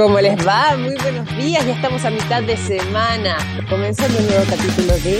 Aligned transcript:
¿Cómo 0.00 0.18
les 0.18 0.34
va? 0.46 0.78
Muy 0.78 0.94
buenos 0.94 1.28
días, 1.36 1.62
ya 1.66 1.74
estamos 1.74 2.02
a 2.06 2.10
mitad 2.10 2.42
de 2.42 2.56
semana, 2.56 3.36
comenzando 3.68 4.18
un 4.18 4.28
nuevo 4.28 4.44
capítulo 4.48 4.94
de 4.94 5.18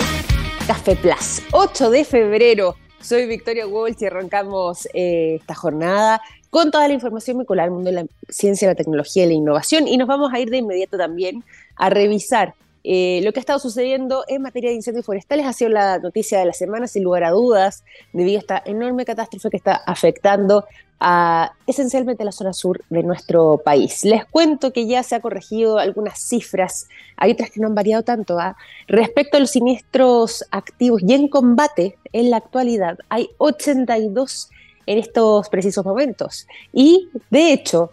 Café 0.65 0.95
Plus, 0.95 1.43
8 1.51 1.91
de 1.91 2.03
febrero. 2.03 2.75
Soy 2.99 3.27
Victoria 3.27 3.67
Walsh 3.67 3.97
y 3.99 4.05
arrancamos 4.05 4.87
eh, 4.95 5.35
esta 5.39 5.53
jornada 5.53 6.19
con 6.49 6.71
toda 6.71 6.87
la 6.87 6.95
información 6.95 7.37
vinculada 7.37 7.67
al 7.67 7.73
mundo 7.75 7.91
de 7.91 7.95
la 7.97 8.05
ciencia, 8.27 8.69
la 8.69 8.73
tecnología 8.73 9.25
y 9.25 9.27
la 9.27 9.33
innovación 9.33 9.87
y 9.87 9.97
nos 9.97 10.07
vamos 10.07 10.33
a 10.33 10.39
ir 10.39 10.49
de 10.49 10.57
inmediato 10.57 10.97
también 10.97 11.43
a 11.75 11.91
revisar 11.91 12.55
eh, 12.83 13.21
lo 13.23 13.31
que 13.31 13.39
ha 13.39 13.41
estado 13.41 13.59
sucediendo 13.59 14.23
en 14.27 14.41
materia 14.41 14.69
de 14.69 14.75
incendios 14.75 15.05
forestales 15.05 15.45
ha 15.45 15.53
sido 15.53 15.69
la 15.69 15.99
noticia 15.99 16.39
de 16.39 16.45
la 16.45 16.53
semana, 16.53 16.87
sin 16.87 17.03
lugar 17.03 17.23
a 17.23 17.31
dudas, 17.31 17.83
debido 18.13 18.37
a 18.37 18.41
esta 18.41 18.63
enorme 18.65 19.05
catástrofe 19.05 19.49
que 19.49 19.57
está 19.57 19.75
afectando 19.85 20.65
a 20.99 21.53
esencialmente 21.65 22.23
la 22.23 22.31
zona 22.31 22.53
sur 22.53 22.83
de 22.89 23.01
nuestro 23.01 23.57
país. 23.65 24.03
Les 24.03 24.23
cuento 24.25 24.71
que 24.71 24.85
ya 24.85 25.01
se 25.01 25.15
ha 25.15 25.19
corregido 25.19 25.79
algunas 25.79 26.19
cifras, 26.19 26.87
hay 27.17 27.31
otras 27.31 27.49
que 27.49 27.59
no 27.59 27.67
han 27.67 27.75
variado 27.75 28.03
tanto. 28.03 28.39
¿ah? 28.39 28.55
Respecto 28.87 29.37
a 29.37 29.39
los 29.39 29.49
siniestros 29.49 30.45
activos 30.51 31.01
y 31.05 31.13
en 31.13 31.27
combate, 31.27 31.97
en 32.13 32.29
la 32.29 32.37
actualidad 32.37 32.99
hay 33.09 33.29
82 33.39 34.49
en 34.85 34.97
estos 34.99 35.49
precisos 35.49 35.83
momentos. 35.83 36.47
Y 36.71 37.09
de 37.31 37.51
hecho, 37.51 37.91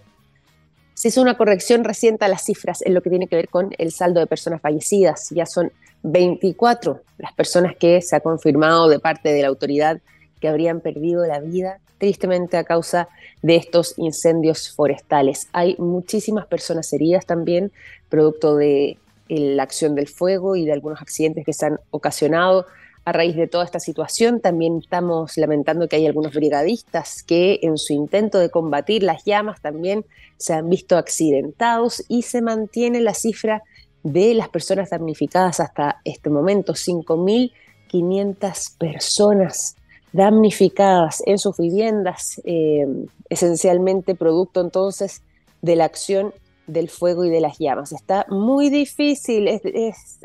se 0.99 1.07
hizo 1.07 1.23
una 1.23 1.37
corrección 1.37 1.85
reciente 1.85 2.25
a 2.25 2.29
las 2.29 2.43
cifras 2.43 2.83
en 2.83 2.93
lo 2.93 3.03
que 3.03 3.11
tiene 3.11 3.29
que 3.29 3.37
ver 3.37 3.49
con 3.49 3.73
el 3.79 3.93
saldo 3.93 4.19
de 4.19 4.27
personas 4.27 4.61
fallecidas. 4.61 5.29
Ya 5.31 5.47
son 5.47 5.71
24 6.03 7.01
las 7.19 7.33
personas 7.35 7.77
que 7.77 8.03
se 8.03 8.17
ha 8.17 8.21
confirmado 8.21 8.89
de 8.89 8.99
parte 8.99 9.33
de 9.33 9.43
la 9.43 9.47
autoridad 9.47 10.01
que 10.41 10.49
habrían 10.49 10.81
perdido 10.81 11.25
la 11.25 11.39
vida 11.39 11.79
tristemente 11.99 12.57
a 12.57 12.65
causa 12.65 13.09
de 13.43 13.55
estos 13.55 13.95
incendios 13.97 14.75
forestales. 14.75 15.47
Hay 15.53 15.77
muchísimas 15.79 16.49
personas 16.49 16.93
heridas 16.93 17.27
también, 17.27 17.71
producto 18.09 18.57
de 18.57 18.99
la 19.29 19.63
acción 19.63 19.95
del 19.95 20.09
fuego 20.09 20.57
y 20.57 20.65
de 20.65 20.73
algunos 20.73 21.01
accidentes 21.01 21.47
que 21.47 21.53
se 21.53 21.67
han 21.67 21.79
ocasionado 21.93 22.67
a 23.09 23.13
raíz 23.13 23.37
de 23.37 23.47
toda 23.47 23.65
esta 23.65 23.81
situación. 23.81 24.41
También 24.41 24.81
estamos 24.83 25.39
lamentando 25.39 25.89
que 25.89 25.97
hay 25.97 26.07
algunos 26.07 26.35
brigadistas 26.35 27.23
que 27.23 27.59
en 27.63 27.79
su 27.79 27.95
intento 27.95 28.39
de 28.39 28.51
combatir 28.51 29.03
las 29.03 29.25
llamas 29.25 29.63
también 29.63 30.05
se 30.37 30.53
han 30.53 30.69
visto 30.69 30.99
accidentados 30.99 32.05
y 32.09 32.23
se 32.23 32.43
mantiene 32.43 33.01
la 33.01 33.15
cifra 33.15 33.63
de 34.03 34.35
las 34.35 34.51
personas 34.51 34.91
damnificadas 34.91 35.59
hasta 35.59 36.03
este 36.05 36.29
momento, 36.29 36.75
5.500 36.75 38.77
personas 38.77 39.77
damnificadas 40.13 41.23
en 41.25 41.39
sus 41.39 41.57
viviendas, 41.57 42.43
eh, 42.45 42.87
esencialmente 43.31 44.15
producto 44.15 44.61
entonces 44.61 45.23
de 45.63 45.77
la 45.77 45.87
acción 45.87 46.35
del 46.67 46.91
fuego 46.91 47.25
y 47.25 47.31
de 47.31 47.41
las 47.41 47.59
llamas. 47.59 47.93
Está 47.93 48.27
muy 48.29 48.69
difícil, 48.69 49.49
es, 49.49 49.63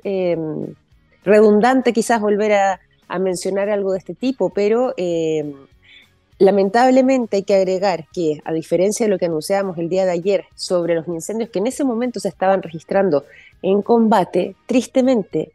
eh, 0.04 0.36
redundante 1.24 1.94
quizás 1.94 2.22
volver 2.22 2.54
a, 2.54 2.80
mencionar 3.20 3.70
algo 3.70 3.92
de 3.92 4.00
este 4.00 4.16
tipo, 4.16 4.50
pero 4.50 4.96
eh, 4.98 5.54
lamentablemente 6.40 7.38
hay 7.38 7.44
que 7.44 7.54
agregar 7.54 8.08
que, 8.12 8.42
a 8.44 8.52
diferencia 8.52 9.06
de 9.06 9.12
lo 9.12 9.20
que 9.20 9.28
anunciábamos 9.28 9.78
el 9.78 9.88
día 9.88 10.04
de 10.06 10.12
ayer 10.12 10.46
sobre 10.56 10.96
los 10.96 11.08
incendios 11.08 11.52
que 11.52 11.60
en 11.60 11.68
ese 11.68 11.84
momento 11.84 12.20
se 12.20 12.30
estaban 12.30 12.64
registrando 12.64 13.24
en 13.62 13.84
combate, 13.84 14.56
tristemente 14.66 15.52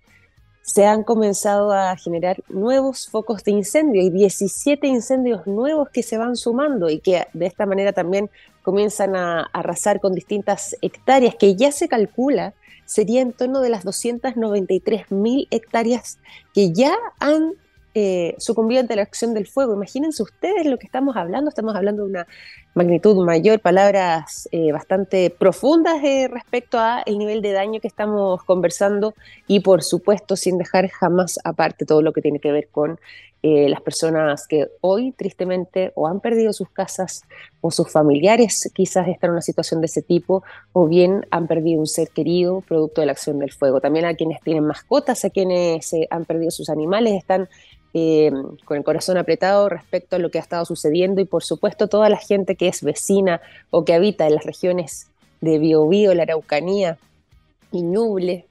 se 0.63 0.85
han 0.85 1.03
comenzado 1.03 1.73
a 1.73 1.97
generar 1.97 2.37
nuevos 2.49 3.09
focos 3.09 3.43
de 3.43 3.53
incendio 3.53 4.03
y 4.03 4.11
17 4.11 4.87
incendios 4.87 5.47
nuevos 5.47 5.89
que 5.89 6.03
se 6.03 6.19
van 6.19 6.37
sumando 6.37 6.91
y 6.91 7.01
que 7.01 7.27
de 7.33 7.47
esta 7.47 7.65
manera 7.65 7.93
también 7.93 8.31
comienzan 8.63 9.17
a 9.17 9.45
arrasar 9.53 9.99
con 9.99 10.13
distintas 10.13 10.77
hectáreas 10.83 11.35
que 11.37 11.57
ya 11.57 11.73
se 11.73 11.89
calcula 11.89 12.53
sería 12.89 13.21
en 13.21 13.33
torno 13.33 13.61
de 13.61 13.69
las 13.69 13.85
293 13.85 15.13
mil 15.13 15.47
hectáreas 15.51 16.19
que 16.55 16.73
ya 16.73 16.97
han 17.21 17.53
eh, 17.95 18.35
sucumbido 18.39 18.81
ante 18.81 18.97
la 18.97 19.03
acción 19.03 19.35
del 19.35 19.47
fuego. 19.47 19.75
Imagínense 19.75 20.23
ustedes 20.23 20.65
lo 20.67 20.79
que 20.79 20.87
estamos 20.87 21.17
hablando, 21.17 21.51
estamos 21.51 21.75
hablando 21.75 22.05
de 22.05 22.11
una 22.11 22.27
magnitud 22.75 23.23
mayor, 23.25 23.61
palabras 23.61 24.49
eh, 24.53 24.73
bastante 24.73 25.31
profundas 25.31 26.03
eh, 26.03 26.29
respecto 26.31 26.79
a 26.79 27.03
el 27.05 27.19
nivel 27.19 27.43
de 27.43 27.53
daño 27.53 27.81
que 27.81 27.89
estamos 27.89 28.43
conversando 28.45 29.15
y 29.47 29.61
por 29.61 29.83
supuesto 29.83 30.37
sin 30.37 30.57
dejar 30.57 30.89
jamás 30.89 31.39
aparte 31.45 31.85
todo 31.85 32.01
lo 32.01 32.13
que 32.13 32.23
tiene 32.23 32.41
que 32.41 32.53
ver 32.53 32.69
con 32.69 32.99
eh, 33.41 33.69
las 33.69 33.81
personas 33.81 34.49
que 34.49 34.67
hoy 34.81 35.13
tristemente 35.13 35.93
o 35.95 36.09
han 36.09 36.19
perdido 36.19 36.53
sus 36.53 36.69
casas 36.71 37.23
o 37.61 37.71
sus 37.71 37.89
familiares 37.89 38.69
quizás 38.75 39.07
están 39.07 39.29
en 39.29 39.35
una 39.35 39.43
situación 39.43 39.81
de 39.81 39.87
ese 39.87 40.03
tipo 40.03 40.43
o 40.73 40.89
bien 40.89 41.25
han 41.31 41.47
perdido 41.47 41.79
un 41.79 41.87
ser 41.87 42.09
querido 42.09 42.63
producto 42.63 43.01
de 43.01 43.07
la 43.07 43.13
acción 43.13 43.39
del 43.39 43.53
fuego. 43.53 43.81
También 43.81 44.07
a 44.07 44.15
quienes 44.15 44.41
tienen 44.41 44.65
mascotas, 44.65 45.25
a 45.25 45.31
quienes 45.31 45.93
eh, 45.93 46.09
han 46.11 46.25
perdido 46.25 46.51
sus 46.51 46.69
animales, 46.69 47.15
están 47.15 47.49
eh, 47.95 48.33
con 48.65 48.77
el 48.77 48.83
corazón 48.83 49.17
apretado 49.19 49.69
respecto 49.69 50.17
a 50.17 50.19
lo 50.19 50.33
que 50.33 50.39
ha 50.39 50.43
estado 50.43 50.65
sucediendo 50.65 51.21
y 51.21 51.25
por 51.25 51.45
supuesto 51.45 51.87
toda 51.87 52.09
la 52.09 52.19
gente 52.19 52.57
que 52.57 52.67
es 52.67 52.83
vecina 52.83 53.41
o 53.71 53.85
que 53.85 53.95
habita 53.95 54.27
en 54.27 54.35
las 54.35 54.45
regiones 54.45 55.13
de 55.41 55.61
Biobío, 55.61 56.13
la 56.13 56.25
Araucanía 56.25 56.99
y 57.71 57.83
Ñuble, 57.83 58.47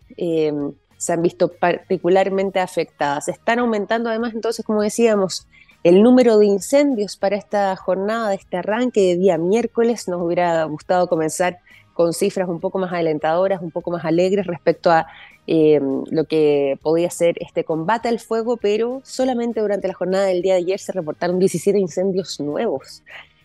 se 0.97 1.13
han 1.13 1.21
visto 1.21 1.51
particularmente 1.51 2.59
afectadas. 2.59 3.27
Están 3.27 3.59
aumentando 3.59 4.09
además 4.09 4.33
entonces, 4.33 4.65
como 4.65 4.81
decíamos, 4.81 5.47
el 5.83 6.01
número 6.01 6.37
de 6.37 6.47
incendios 6.47 7.17
para 7.17 7.37
esta 7.37 7.75
jornada, 7.75 8.29
de 8.29 8.35
este 8.35 8.57
arranque 8.57 9.01
de 9.01 9.17
día 9.17 9.37
miércoles. 9.37 10.07
Nos 10.07 10.21
hubiera 10.21 10.63
gustado 10.65 11.07
comenzar 11.07 11.59
con 11.93 12.13
cifras 12.13 12.49
un 12.49 12.59
poco 12.59 12.77
más 12.77 12.93
alentadoras, 12.93 13.61
un 13.61 13.71
poco 13.71 13.91
más 13.91 14.05
alegres 14.05 14.45
respecto 14.45 14.91
a 14.91 15.07
eh, 15.47 15.79
lo 16.11 16.25
que 16.25 16.77
podía 16.81 17.09
ser 17.09 17.35
este 17.39 17.63
combate 17.63 18.09
al 18.09 18.19
fuego, 18.19 18.57
pero 18.57 19.01
solamente 19.03 19.61
durante 19.61 19.87
la 19.87 19.93
jornada 19.93 20.25
del 20.25 20.41
día 20.41 20.53
de 20.53 20.59
ayer 20.59 20.79
se 20.79 20.91
reportaron 20.91 21.39
17 21.39 21.79
incendios 21.79 22.39
nuevos. 22.39 23.01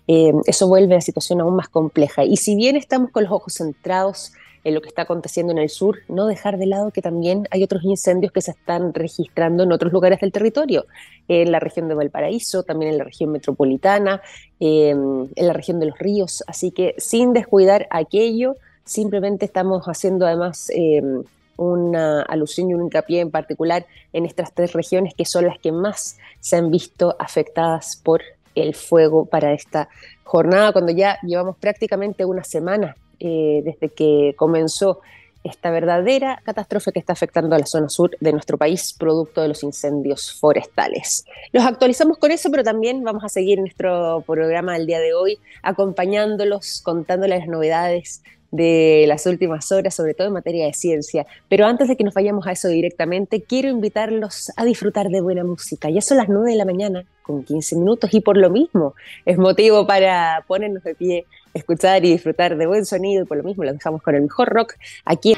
Eh, 0.08 0.32
eso 0.46 0.66
vuelve 0.66 0.94
a 0.94 0.96
la 0.96 1.00
situación 1.00 1.40
aún 1.40 1.54
más 1.54 1.68
compleja. 1.68 2.24
Y 2.24 2.36
si 2.36 2.56
bien 2.56 2.76
estamos 2.76 3.10
con 3.10 3.22
los 3.22 3.32
ojos 3.32 3.54
centrados 3.54 4.32
en 4.64 4.74
lo 4.74 4.80
que 4.80 4.88
está 4.88 5.02
aconteciendo 5.02 5.52
en 5.52 5.58
el 5.58 5.68
sur, 5.68 5.98
no 6.08 6.26
dejar 6.26 6.56
de 6.58 6.66
lado 6.66 6.90
que 6.90 7.02
también 7.02 7.48
hay 7.50 7.64
otros 7.64 7.82
incendios 7.84 8.32
que 8.32 8.40
se 8.40 8.52
están 8.52 8.94
registrando 8.94 9.64
en 9.64 9.72
otros 9.72 9.92
lugares 9.92 10.20
del 10.20 10.32
territorio, 10.32 10.86
en 11.28 11.50
la 11.50 11.60
región 11.60 11.88
de 11.88 11.94
Valparaíso, 11.94 12.62
también 12.62 12.92
en 12.92 12.98
la 12.98 13.04
región 13.04 13.30
metropolitana, 13.30 14.22
en 14.60 15.28
la 15.36 15.52
región 15.52 15.80
de 15.80 15.86
los 15.86 15.98
ríos, 15.98 16.44
así 16.46 16.70
que 16.70 16.94
sin 16.98 17.32
descuidar 17.32 17.88
aquello, 17.90 18.56
simplemente 18.84 19.44
estamos 19.44 19.86
haciendo 19.86 20.26
además 20.26 20.68
em, 20.70 21.24
una 21.56 22.22
alusión 22.22 22.70
y 22.70 22.74
un 22.74 22.84
hincapié 22.84 23.20
en 23.20 23.30
particular 23.30 23.86
en 24.12 24.24
estas 24.24 24.52
tres 24.52 24.72
regiones 24.72 25.14
que 25.14 25.24
son 25.24 25.46
las 25.46 25.58
que 25.58 25.72
más 25.72 26.18
se 26.40 26.56
han 26.56 26.70
visto 26.70 27.16
afectadas 27.18 28.00
por 28.02 28.22
el 28.54 28.74
fuego 28.74 29.24
para 29.24 29.52
esta 29.52 29.88
jornada, 30.24 30.72
cuando 30.72 30.92
ya 30.92 31.18
llevamos 31.22 31.56
prácticamente 31.56 32.24
una 32.24 32.44
semana 32.44 32.96
eh, 33.24 33.62
desde 33.64 33.88
que 33.88 34.34
comenzó 34.36 35.00
esta 35.44 35.70
verdadera 35.70 36.40
catástrofe 36.44 36.92
que 36.92 36.98
está 36.98 37.12
afectando 37.12 37.54
a 37.54 37.58
la 37.58 37.66
zona 37.66 37.88
sur 37.88 38.10
de 38.20 38.32
nuestro 38.32 38.58
país, 38.58 38.94
producto 38.98 39.42
de 39.42 39.48
los 39.48 39.62
incendios 39.62 40.32
forestales. 40.32 41.24
Los 41.52 41.64
actualizamos 41.64 42.18
con 42.18 42.30
eso, 42.30 42.50
pero 42.50 42.62
también 42.62 43.02
vamos 43.02 43.24
a 43.24 43.28
seguir 43.28 43.58
nuestro 43.60 44.22
programa 44.26 44.76
el 44.76 44.86
día 44.86 45.00
de 45.00 45.14
hoy, 45.14 45.38
acompañándolos, 45.62 46.80
contándoles 46.82 47.40
las 47.40 47.48
novedades 47.48 48.22
de 48.52 49.06
las 49.08 49.24
últimas 49.26 49.72
horas, 49.72 49.94
sobre 49.94 50.12
todo 50.14 50.26
en 50.26 50.34
materia 50.34 50.66
de 50.66 50.74
ciencia. 50.74 51.26
Pero 51.48 51.66
antes 51.66 51.88
de 51.88 51.96
que 51.96 52.04
nos 52.04 52.14
vayamos 52.14 52.46
a 52.46 52.52
eso 52.52 52.68
directamente, 52.68 53.42
quiero 53.42 53.68
invitarlos 53.68 54.52
a 54.56 54.64
disfrutar 54.64 55.08
de 55.08 55.22
buena 55.22 55.42
música. 55.42 55.88
Ya 55.88 56.02
son 56.02 56.18
las 56.18 56.28
9 56.28 56.50
de 56.50 56.56
la 56.56 56.66
mañana, 56.66 57.04
con 57.22 57.44
15 57.44 57.76
minutos, 57.76 58.12
y 58.12 58.20
por 58.20 58.36
lo 58.36 58.50
mismo 58.50 58.94
es 59.24 59.38
motivo 59.38 59.86
para 59.86 60.44
ponernos 60.46 60.84
de 60.84 60.94
pie, 60.94 61.26
escuchar 61.54 62.04
y 62.04 62.12
disfrutar 62.12 62.56
de 62.56 62.66
buen 62.66 62.84
sonido, 62.86 63.24
y 63.24 63.26
por 63.26 63.36
lo 63.36 63.42
mismo 63.42 63.64
los 63.64 63.74
dejamos 63.74 64.02
con 64.02 64.14
el 64.14 64.22
mejor 64.22 64.48
rock 64.48 64.74
aquí. 65.04 65.36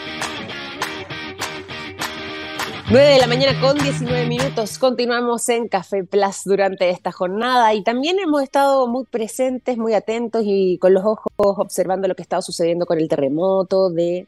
9 2.91 3.09
de 3.15 3.19
la 3.19 3.27
mañana 3.27 3.59
con 3.63 3.79
19 3.79 4.27
minutos. 4.27 4.79
Continuamos 4.79 5.49
en 5.49 5.69
Café 5.69 6.05
Plus 6.05 6.45
durante 6.45 6.91
esta 6.91 7.13
jornada 7.13 7.73
y 7.73 7.83
también 7.83 8.19
hemos 8.19 8.43
estado 8.43 8.87
muy 8.87 9.05
presentes, 9.07 9.79
muy 9.79 9.95
atentos 9.95 10.43
y 10.45 10.77
con 10.77 10.93
los 10.93 11.03
ojos 11.03 11.33
observando 11.39 12.09
lo 12.09 12.15
que 12.15 12.21
estaba 12.21 12.43
sucediendo 12.43 12.85
con 12.85 12.99
el 12.99 13.09
terremoto 13.09 13.89
de 13.89 14.27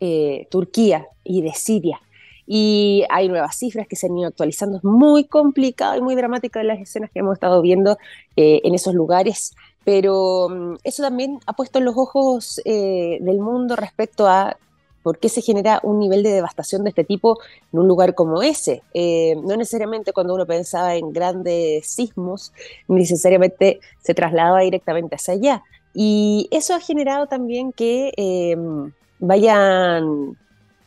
eh, 0.00 0.48
Turquía 0.50 1.06
y 1.22 1.42
de 1.42 1.52
Siria. 1.54 2.00
Y 2.44 3.04
hay 3.08 3.28
nuevas 3.28 3.56
cifras 3.56 3.86
que 3.86 3.94
se 3.94 4.06
han 4.06 4.18
ido 4.18 4.28
actualizando. 4.28 4.78
Es 4.78 4.84
muy 4.84 5.24
complicado 5.24 5.96
y 5.96 6.00
muy 6.00 6.16
dramático 6.16 6.60
las 6.64 6.80
escenas 6.80 7.10
que 7.12 7.20
hemos 7.20 7.34
estado 7.34 7.62
viendo 7.62 7.98
eh, 8.34 8.62
en 8.64 8.74
esos 8.74 8.94
lugares 8.94 9.54
pero 9.86 10.48
mm, 10.50 10.74
eso 10.82 11.02
también 11.04 11.38
ha 11.46 11.52
puesto 11.54 11.80
los 11.80 11.96
ojos 11.96 12.60
eh, 12.64 13.18
del 13.20 13.38
mundo 13.38 13.76
respecto 13.76 14.26
a 14.26 14.58
¿Por 15.06 15.20
qué 15.20 15.28
se 15.28 15.40
genera 15.40 15.78
un 15.84 16.00
nivel 16.00 16.24
de 16.24 16.32
devastación 16.32 16.82
de 16.82 16.88
este 16.88 17.04
tipo 17.04 17.38
en 17.72 17.78
un 17.78 17.86
lugar 17.86 18.16
como 18.16 18.42
ese? 18.42 18.82
Eh, 18.92 19.36
no 19.44 19.56
necesariamente 19.56 20.12
cuando 20.12 20.34
uno 20.34 20.46
pensaba 20.46 20.96
en 20.96 21.12
grandes 21.12 21.86
sismos, 21.86 22.52
necesariamente 22.88 23.78
se 24.02 24.14
trasladaba 24.14 24.62
directamente 24.62 25.14
hacia 25.14 25.34
allá. 25.34 25.62
Y 25.94 26.48
eso 26.50 26.74
ha 26.74 26.80
generado 26.80 27.28
también 27.28 27.70
que 27.70 28.14
em, 28.16 28.90
vayan 29.20 30.36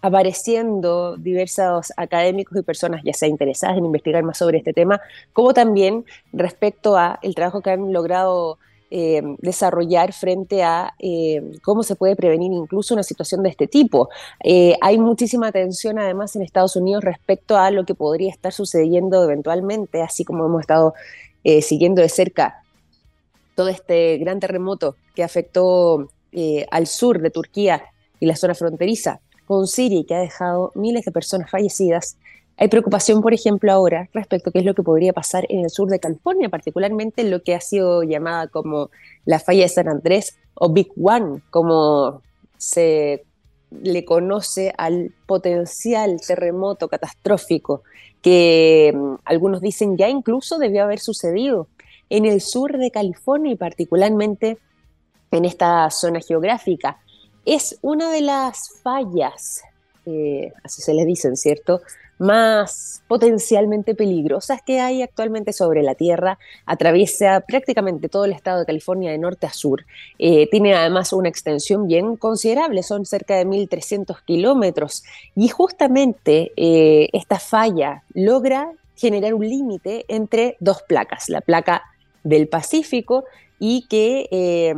apareciendo 0.02 1.16
diversos 1.16 1.94
académicos 1.96 2.58
y 2.58 2.64
personas 2.64 3.02
ya 3.06 3.14
sea 3.14 3.30
interesadas 3.30 3.78
en 3.78 3.86
investigar 3.86 4.24
más 4.24 4.38
sobre 4.38 4.58
este 4.58 4.74
tema, 4.74 5.00
como 5.32 5.54
también 5.54 6.04
respecto 6.34 6.98
a 6.98 7.20
el 7.22 7.36
trabajo 7.36 7.62
que 7.62 7.72
han 7.72 7.94
logrado 7.94 8.60
eh, 8.92 9.22
desarrollar 9.38 10.14
frente 10.14 10.64
a 10.64 10.96
eh, 10.98 11.44
cómo 11.62 11.84
se 11.84 11.96
puede 11.96 12.16
prevenir 12.16 12.52
incluso 12.52 12.96
una 12.96 13.04
situación 13.04 13.44
de 13.44 13.50
este 13.50 13.68
tipo. 13.68 14.10
Eh, 14.44 14.76
hay 14.82 14.98
muchísima 14.98 15.48
atención 15.48 16.00
además 16.00 16.36
en 16.36 16.42
Estados 16.42 16.76
Unidos 16.76 17.04
respecto 17.04 17.56
a 17.56 17.70
lo 17.70 17.86
que 17.86 17.94
podría 17.94 18.32
estar 18.32 18.52
sucediendo 18.52 19.24
eventualmente, 19.24 20.02
así 20.02 20.26
como 20.26 20.46
hemos 20.46 20.62
estado 20.62 20.94
siguiendo 21.62 22.02
de 22.02 22.10
cerca 22.10 22.64
todo 23.56 23.70
este 23.70 24.18
gran 24.18 24.40
terremoto 24.40 24.96
que 25.16 25.24
afectó 25.24 26.10
al 26.70 26.88
sur 26.88 27.22
de 27.22 27.30
Turquía 27.32 27.84
y 28.20 28.26
la 28.26 28.36
zona 28.36 28.56
fronteriza 28.56 29.22
con 29.46 29.68
Siria 29.68 30.00
y 30.00 30.04
que 30.04 30.16
ha 30.16 30.20
dejado 30.20 30.72
miles 30.76 31.06
de 31.06 31.12
personas 31.12 31.50
fallecidas. 31.50 32.18
Hay 32.62 32.68
preocupación, 32.68 33.22
por 33.22 33.34
ejemplo, 33.34 33.72
ahora 33.72 34.10
respecto 34.14 34.50
a 34.50 34.52
qué 34.54 34.60
es 34.60 34.66
lo 34.66 34.76
que 34.76 34.84
podría 34.84 35.14
pasar 35.14 35.46
en 35.48 35.62
el 35.62 35.70
sur 35.70 35.88
de 35.88 36.02
California, 36.02 36.50
particularmente 36.50 37.22
en 37.22 37.32
lo 37.32 37.42
que 37.42 37.56
ha 37.56 37.62
sido 37.62 38.04
llamada 38.04 38.48
como 38.48 38.90
la 39.24 39.40
falla 39.40 39.64
de 39.64 39.70
San 39.70 39.88
Andrés 39.88 40.38
o 40.56 40.70
Big 40.70 40.90
One, 41.02 41.42
como 41.52 42.22
se 42.58 43.24
le 43.72 44.04
conoce 44.04 44.74
al 44.78 45.14
potencial 45.26 46.20
terremoto 46.20 46.90
catastrófico 46.90 47.84
que 48.22 48.94
mm, 48.94 49.16
algunos 49.24 49.62
dicen 49.62 49.96
ya 49.96 50.10
incluso 50.10 50.58
debió 50.58 50.84
haber 50.84 51.00
sucedido 51.00 51.70
en 52.10 52.26
el 52.26 52.42
sur 52.42 52.78
de 52.78 52.92
California 52.92 53.54
y 53.54 53.56
particularmente 53.56 54.58
en 55.32 55.46
esta 55.46 55.90
zona 55.92 56.20
geográfica. 56.20 57.00
Es 57.46 57.78
una 57.82 58.12
de 58.12 58.20
las 58.20 58.82
fallas, 58.84 59.62
eh, 60.06 60.52
así 60.62 60.82
se 60.82 60.94
les 60.94 61.06
dicen, 61.06 61.38
¿cierto? 61.38 61.80
Más 62.20 63.02
potencialmente 63.08 63.96
peligrosas 63.96 64.62
que 64.62 64.80
hay 64.80 65.02
actualmente 65.02 65.54
sobre 65.54 65.82
la 65.82 65.96
Tierra. 65.96 66.38
Atraviesa 66.66 67.42
prácticamente 67.42 68.10
todo 68.10 68.26
el 68.26 68.34
estado 68.34 68.60
de 68.60 68.66
California 68.66 69.12
de 69.12 69.18
norte 69.18 69.48
a 69.48 69.54
sur. 69.54 69.86
Eh, 70.20 70.48
tiene 70.52 70.76
además 70.76 71.12
una 71.14 71.30
extensión 71.30 71.88
bien 71.88 72.18
considerable, 72.18 72.84
son 72.84 73.06
cerca 73.06 73.36
de 73.36 73.48
1.300 73.48 74.24
kilómetros. 74.26 75.04
Y 75.36 75.48
justamente 75.48 76.52
eh, 76.56 77.10
esta 77.14 77.40
falla 77.40 78.04
logra 78.14 78.72
generar 78.96 79.34
un 79.34 79.48
límite 79.48 80.06
entre 80.10 80.58
dos 80.60 80.84
placas, 80.84 81.30
la 81.30 81.42
placa 81.42 81.84
del 82.24 82.50
Pacífico 82.50 83.24
y 83.60 83.88
que 83.88 84.28
eh, 84.30 84.76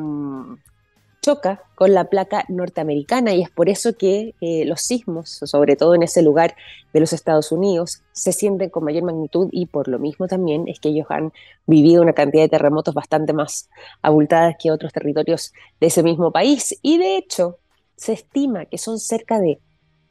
choca 1.21 1.63
con 1.75 1.94
la 1.94 2.06
placa 2.06 2.45
norteamericana 2.50 3.33
y 3.33 3.44
es 3.44 3.50
por 3.50 3.69
eso 3.69 3.95
que 3.95 4.33
eh, 4.41 4.65
los 4.65 4.81
sismos, 4.81 5.29
sobre 5.29 5.75
todo 5.75 5.94
en 5.94 6.03
ese 6.03 6.23
lugar 6.23 6.56
de 6.94 7.00
los 7.00 7.13
Estados 7.13 7.51
Unidos, 7.51 8.01
se 8.12 8.31
sienten 8.31 8.69
con 8.69 8.83
mayor 8.83 9.03
magnitud 9.03 9.47
y 9.51 9.68
por 9.68 9.88
lo 9.88 10.00
mismo 10.00 10.27
también 10.27 10.68
es 10.68 10.79
que 10.79 10.89
ellos 10.89 11.06
han 11.09 11.31
vivido 11.68 12.01
una 12.01 12.13
cantidad 12.13 12.44
de 12.44 12.50
terremotos 12.50 12.95
bastante 12.95 13.33
más 13.33 13.69
abultadas 14.01 14.56
que 14.59 14.71
otros 14.71 14.91
territorios 14.91 15.53
de 15.79 15.88
ese 15.88 16.01
mismo 16.01 16.31
país. 16.31 16.77
Y 16.81 16.97
de 16.97 17.18
hecho, 17.18 17.59
se 17.95 18.13
estima 18.13 18.65
que 18.65 18.79
son 18.79 19.00
cerca 19.00 19.39
de 19.39 19.59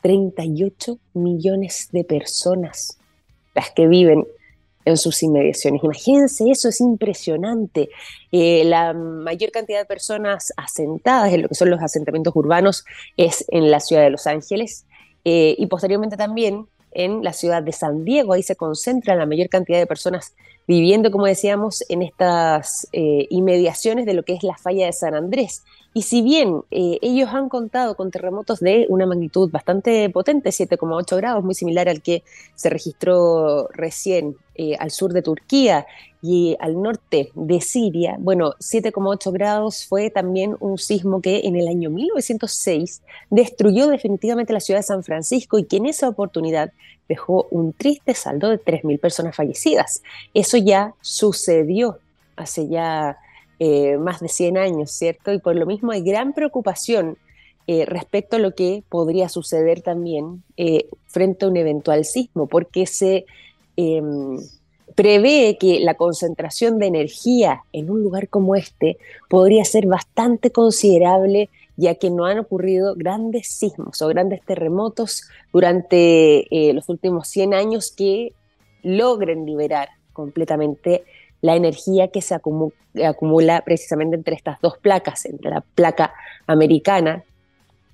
38 0.03 0.99
millones 1.15 1.89
de 1.93 2.05
personas 2.05 2.99
las 3.55 3.71
que 3.71 3.89
viven 3.89 4.27
en 4.85 4.97
sus 4.97 5.23
inmediaciones. 5.23 5.83
Imagínense, 5.85 6.51
eso 6.51 6.69
es 6.69 6.81
impresionante. 6.81 7.91
Eh, 8.33 8.65
la 8.65 8.93
mayor 8.93 9.51
cantidad 9.51 9.79
de 9.79 9.85
personas 9.85 10.53
asentadas 10.57 11.33
en 11.33 11.43
lo 11.43 11.49
que 11.49 11.55
son 11.55 11.71
los 11.71 11.83
asentamientos 11.83 12.35
urbanos 12.35 12.85
es 13.17 13.45
en 13.49 13.71
la 13.71 13.81
ciudad 13.81 14.03
de 14.03 14.11
Los 14.11 14.27
Ángeles 14.27 14.85
eh, 15.25 15.55
y 15.59 15.67
posteriormente 15.67 16.17
también 16.17 16.67
en 16.93 17.23
la 17.23 17.33
ciudad 17.33 17.63
de 17.63 17.73
San 17.73 18.05
Diego. 18.05 18.33
Ahí 18.33 18.43
se 18.43 18.57
concentra 18.57 19.15
la 19.15 19.27
mayor 19.27 19.49
cantidad 19.49 19.79
de 19.79 19.87
personas 19.87 20.35
viviendo, 20.67 21.11
como 21.11 21.27
decíamos, 21.27 21.85
en 21.89 22.03
estas 22.03 22.89
eh, 22.93 23.27
inmediaciones 23.31 24.07
de 24.07 24.15
lo 24.15 24.23
que 24.23 24.35
es 24.35 24.43
la 24.45 24.57
falla 24.57 24.87
de 24.87 24.93
San 24.93 25.15
Andrés. 25.15 25.63
Y 25.93 26.03
si 26.03 26.23
bien 26.23 26.63
ellos 26.71 27.31
han 27.33 27.49
contado 27.49 27.97
con 27.97 28.13
terremotos 28.13 28.61
de 28.61 28.87
una 28.89 29.07
magnitud 29.07 29.51
bastante 29.51 30.09
potente, 30.11 30.51
7,8 30.51 31.17
grados, 31.17 31.43
muy 31.43 31.57
similar 31.57 31.89
al 31.89 32.01
que 32.01 32.23
se 32.55 32.71
registró 32.71 33.67
recién 33.73 34.37
eh, 34.63 34.77
al 34.79 34.91
sur 34.91 35.15
de 35.15 35.23
Turquía 35.23 35.87
y 36.21 36.55
al 36.61 36.83
norte 36.83 37.31
de 37.35 37.63
Siria, 37.63 38.17
bueno, 38.19 38.53
7,8 38.59 39.33
grados 39.33 39.87
fue 39.87 40.11
también 40.11 40.55
un 40.61 40.77
sismo 40.77 41.23
que 41.23 41.41
en 41.45 41.57
el 41.57 41.67
año 41.67 41.89
1906 41.89 43.01
destruyó 43.31 43.87
definitivamente 43.87 44.53
la 44.53 44.61
ciudad 44.61 44.81
de 44.81 44.85
San 44.85 45.03
Francisco 45.03 45.59
y 45.59 45.65
que 45.65 45.79
en 45.79 45.87
esa 45.87 46.11
oportunidad 46.11 46.75
dejó 47.09 47.49
un 47.51 47.73
triste 47.73 48.13
saldo 48.13 48.51
de 48.51 48.63
3.000 48.63 49.01
personas 49.01 49.35
fallecidas. 49.35 50.03
Eso 50.35 50.59
ya 50.59 50.93
sucedió 51.01 51.99
hace 52.37 52.69
ya 52.69 53.17
eh, 53.61 53.97
más 53.97 54.21
de 54.21 54.29
100 54.29 54.59
años, 54.59 54.91
¿cierto? 54.91 55.33
Y 55.33 55.39
por 55.39 55.57
lo 55.57 55.65
mismo 55.65 55.91
hay 55.93 56.03
gran 56.03 56.35
preocupación 56.35 57.17
eh, 57.67 57.87
respecto 57.87 58.37
a 58.37 58.41
lo 58.41 58.55
que 58.55 58.83
podría 58.91 59.31
suceder 59.31 59.81
también 59.81 60.43
frente 61.07 61.47
a 61.47 61.49
un 61.49 61.57
eventual 61.57 62.05
sismo, 62.05 62.47
porque 62.47 62.85
se 62.85 63.25
Em, 63.77 64.39
prevé 64.95 65.57
que 65.59 65.81
la 65.81 65.95
concentración 65.95 66.79
de 66.79 66.87
energía 66.87 67.63
en 67.73 67.91
un 67.91 68.03
lugar 68.03 68.29
como 68.29 68.57
este 68.57 68.99
podría 69.29 69.65
ser 69.65 69.87
bastante 69.87 70.51
considerable 70.51 71.49
ya 71.77 71.95
que 71.95 72.11
no 72.11 72.27
han 72.27 72.39
ocurrido 72.39 72.95
grandes 72.95 73.49
sismos 73.49 74.03
o 74.03 74.09
grandes 74.09 74.43
terremotos 74.45 75.23
durante 75.51 76.45
eh, 76.55 76.75
los 76.75 76.91
últimos 76.91 77.27
100 77.29 77.55
años 77.55 77.91
que 77.91 78.35
logren 78.83 79.47
liberar 79.47 79.89
completamente 80.13 81.05
la 81.41 81.57
energía 81.57 82.09
que 82.09 82.21
se 82.21 82.35
acumula 82.35 83.63
precisamente 83.65 84.17
entre 84.17 84.37
estas 84.37 84.61
dos 84.61 84.77
placas, 84.77 85.25
entre 85.25 85.51
la 85.51 85.63
placa 85.63 86.13
americana 86.47 87.25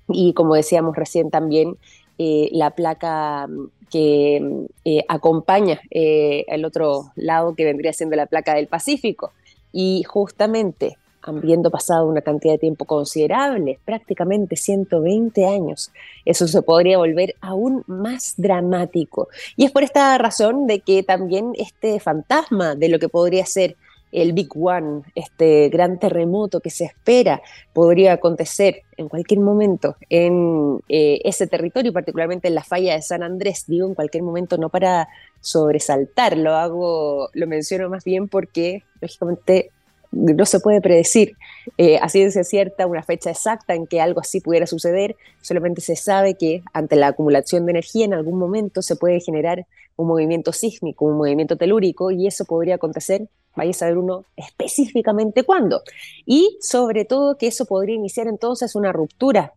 y, 0.09 0.33
como 0.33 0.55
decíamos 0.55 0.97
recién 0.97 1.29
también, 1.29 1.77
eh, 2.17 2.49
la 2.51 2.71
placa 2.71 3.47
que 3.89 4.65
eh, 4.85 5.03
acompaña 5.07 5.79
eh, 5.91 6.45
el 6.47 6.65
otro 6.65 7.11
lado 7.15 7.55
que 7.55 7.65
vendría 7.65 7.93
siendo 7.93 8.15
la 8.15 8.25
placa 8.25 8.55
del 8.55 8.67
Pacífico. 8.67 9.31
Y 9.71 10.03
justamente, 10.03 10.97
habiendo 11.21 11.69
pasado 11.69 12.07
una 12.07 12.21
cantidad 12.21 12.53
de 12.53 12.59
tiempo 12.59 12.85
considerable, 12.85 13.79
prácticamente 13.85 14.55
120 14.55 15.45
años, 15.45 15.91
eso 16.25 16.47
se 16.47 16.61
podría 16.61 16.97
volver 16.97 17.35
aún 17.41 17.83
más 17.87 18.35
dramático. 18.37 19.27
Y 19.55 19.65
es 19.65 19.71
por 19.71 19.83
esta 19.83 20.17
razón 20.17 20.67
de 20.67 20.79
que 20.79 21.03
también 21.03 21.53
este 21.57 21.99
fantasma 21.99 22.75
de 22.75 22.89
lo 22.89 22.99
que 22.99 23.09
podría 23.09 23.45
ser 23.45 23.75
el 24.11 24.33
Big 24.33 24.49
One, 24.55 25.03
este 25.15 25.69
gran 25.69 25.99
terremoto 25.99 26.59
que 26.59 26.69
se 26.69 26.85
espera 26.85 27.41
podría 27.73 28.13
acontecer 28.13 28.83
en 28.97 29.09
cualquier 29.09 29.39
momento 29.41 29.95
en 30.09 30.79
eh, 30.89 31.19
ese 31.23 31.47
territorio, 31.47 31.93
particularmente 31.93 32.47
en 32.47 32.55
la 32.55 32.63
falla 32.63 32.95
de 32.95 33.01
San 33.01 33.23
Andrés, 33.23 33.65
digo 33.67 33.87
en 33.87 33.95
cualquier 33.95 34.23
momento 34.23 34.57
no 34.57 34.69
para 34.69 35.07
sobresaltar, 35.41 36.37
lo 36.37 36.55
hago, 36.55 37.29
lo 37.33 37.47
menciono 37.47 37.89
más 37.89 38.03
bien 38.03 38.27
porque 38.27 38.83
lógicamente 39.01 39.71
no 40.11 40.45
se 40.45 40.59
puede 40.59 40.81
predecir 40.81 41.35
eh, 41.77 41.97
a 42.01 42.09
ciencia 42.09 42.43
cierta 42.43 42.87
una 42.87 43.03
fecha 43.03 43.29
exacta 43.29 43.75
en 43.75 43.87
que 43.87 43.99
algo 43.99 44.21
así 44.21 44.39
pudiera 44.39 44.65
suceder, 44.65 45.15
solamente 45.41 45.81
se 45.81 45.95
sabe 45.95 46.35
que 46.35 46.63
ante 46.73 46.95
la 46.95 47.07
acumulación 47.07 47.65
de 47.65 47.71
energía 47.71 48.05
en 48.05 48.13
algún 48.13 48.39
momento 48.39 48.81
se 48.81 48.95
puede 48.95 49.19
generar 49.19 49.65
un 49.95 50.07
movimiento 50.07 50.53
sísmico, 50.53 51.05
un 51.05 51.17
movimiento 51.17 51.57
telúrico 51.57 52.11
y 52.11 52.27
eso 52.27 52.45
podría 52.45 52.75
acontecer 52.75 53.27
vaya 53.57 53.71
a 53.71 53.73
saber 53.73 53.97
uno 53.97 54.23
específicamente 54.37 55.43
cuándo. 55.43 55.81
Y 56.25 56.57
sobre 56.61 57.03
todo 57.03 57.37
que 57.37 57.47
eso 57.47 57.65
podría 57.65 57.95
iniciar 57.95 58.27
entonces 58.27 58.75
una 58.75 58.93
ruptura 58.93 59.53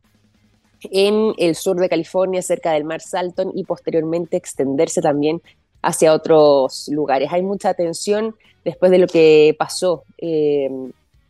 en 0.83 1.35
el 1.37 1.55
sur 1.55 1.77
de 1.77 1.91
California, 1.91 2.41
cerca 2.41 2.73
del 2.73 2.85
mar 2.85 3.03
Salton, 3.03 3.53
y 3.55 3.65
posteriormente 3.65 4.37
extenderse 4.39 5.03
también 5.03 5.43
hacia 5.83 6.15
otros 6.15 6.89
lugares. 6.89 7.31
Hay 7.33 7.43
mucha 7.43 7.69
atención 7.69 8.35
después 8.65 8.91
de 8.91 8.99
lo 8.99 9.07
que 9.07 9.55
pasó 9.59 10.05
eh, 10.19 10.71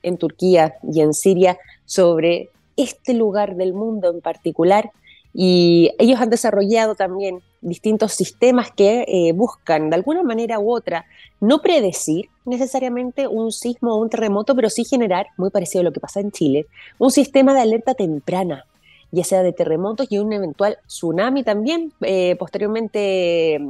en 0.02 0.16
Turquía 0.16 0.76
y 0.82 1.00
en 1.00 1.12
Siria 1.12 1.58
sobre 1.84 2.48
este 2.76 3.12
lugar 3.12 3.56
del 3.56 3.74
mundo 3.74 4.10
en 4.10 4.20
particular 4.20 4.90
y 5.32 5.92
ellos 5.98 6.20
han 6.20 6.30
desarrollado 6.30 6.94
también 6.94 7.40
distintos 7.60 8.12
sistemas 8.12 8.70
que 8.70 9.04
eh, 9.06 9.32
buscan 9.32 9.90
de 9.90 9.96
alguna 9.96 10.22
manera 10.22 10.58
u 10.58 10.72
otra 10.72 11.04
no 11.40 11.60
predecir 11.60 12.28
necesariamente 12.44 13.26
un 13.26 13.52
sismo 13.52 13.94
o 13.94 14.00
un 14.00 14.10
terremoto, 14.10 14.54
pero 14.54 14.70
sí 14.70 14.84
generar, 14.84 15.26
muy 15.36 15.50
parecido 15.50 15.82
a 15.82 15.84
lo 15.84 15.92
que 15.92 16.00
pasa 16.00 16.20
en 16.20 16.32
Chile, 16.32 16.66
un 16.98 17.10
sistema 17.10 17.54
de 17.54 17.60
alerta 17.60 17.94
temprana, 17.94 18.64
ya 19.12 19.24
sea 19.24 19.42
de 19.42 19.52
terremotos 19.52 20.06
y 20.10 20.18
un 20.18 20.32
eventual 20.32 20.78
tsunami 20.86 21.42
también, 21.42 21.92
eh, 22.00 22.36
posteriormente 22.38 23.60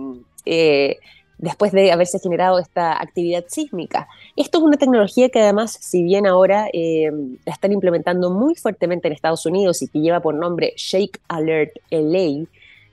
eh, 0.46 0.98
después 1.40 1.72
de 1.72 1.90
haberse 1.90 2.18
generado 2.18 2.58
esta 2.58 3.00
actividad 3.00 3.44
sísmica. 3.48 4.08
Esto 4.36 4.58
es 4.58 4.64
una 4.64 4.76
tecnología 4.76 5.28
que 5.30 5.40
además, 5.40 5.72
si 5.80 6.02
bien 6.02 6.26
ahora 6.26 6.68
eh, 6.72 7.10
la 7.44 7.52
están 7.52 7.72
implementando 7.72 8.30
muy 8.30 8.54
fuertemente 8.54 9.08
en 9.08 9.14
Estados 9.14 9.46
Unidos 9.46 9.82
y 9.82 9.88
que 9.88 10.00
lleva 10.00 10.20
por 10.20 10.34
nombre 10.34 10.74
Shake 10.76 11.20
Alert 11.28 11.72
LA, 11.90 12.46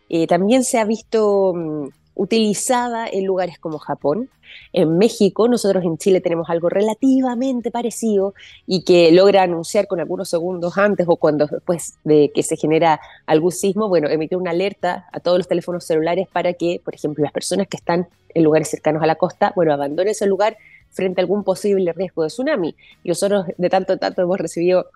eh, 0.10 0.27
también 0.27 0.63
se 0.63 0.80
ha 0.80 0.86
visto 0.86 1.54
mm, 1.54 1.88
utilizada 2.17 3.07
en 3.07 3.25
lugares 3.25 3.59
como 3.59 3.77
Japón. 3.77 4.29
En 4.74 4.97
México, 4.97 5.47
nosotros 5.47 5.83
en 5.83 5.97
Chile 5.97 6.19
tenemos 6.19 6.50
algo 6.50 6.69
relativamente 6.69 7.69
parecido 7.69 8.33
y 8.65 8.83
que 8.83 9.12
logra 9.12 9.43
anunciar 9.43 9.88
con 9.88 10.00
algunos 10.00 10.29
segundos 10.29 10.77
antes 10.77 11.05
o 11.07 11.17
cuando 11.17 11.45
después 11.47 11.97
de 12.03 12.31
que 12.33 12.43
se 12.43 12.57
genera 12.57 13.00
algún 13.25 13.51
sismo, 13.51 13.88
bueno, 13.88 14.09
emitir 14.09 14.38
una 14.38 14.51
alerta 14.51 15.07
a 15.12 15.19
todos 15.19 15.38
los 15.38 15.47
teléfonos 15.47 15.86
celulares 15.86 16.27
para 16.31 16.53
que, 16.53 16.81
por 16.83 16.95
ejemplo, 16.95 17.24
las 17.24 17.33
personas 17.33 17.67
que 17.67 17.77
están 17.77 18.07
en 18.33 18.43
lugares 18.43 18.69
cercanos 18.69 19.03
a 19.03 19.07
la 19.07 19.15
costa, 19.15 19.53
bueno, 19.55 19.74
abandonen 19.74 20.12
ese 20.12 20.27
lugar 20.27 20.57
frente 20.89 21.21
a 21.21 21.24
algún 21.24 21.43
posible 21.43 21.93
riesgo 21.93 22.24
de 22.24 22.29
tsunami. 22.29 22.75
Y 23.03 23.09
nosotros 23.09 23.45
de 23.57 23.69
tanto 23.69 23.93
en 23.93 24.00
tanto 24.00 24.21
hemos 24.21 24.39
recibido 24.39 24.88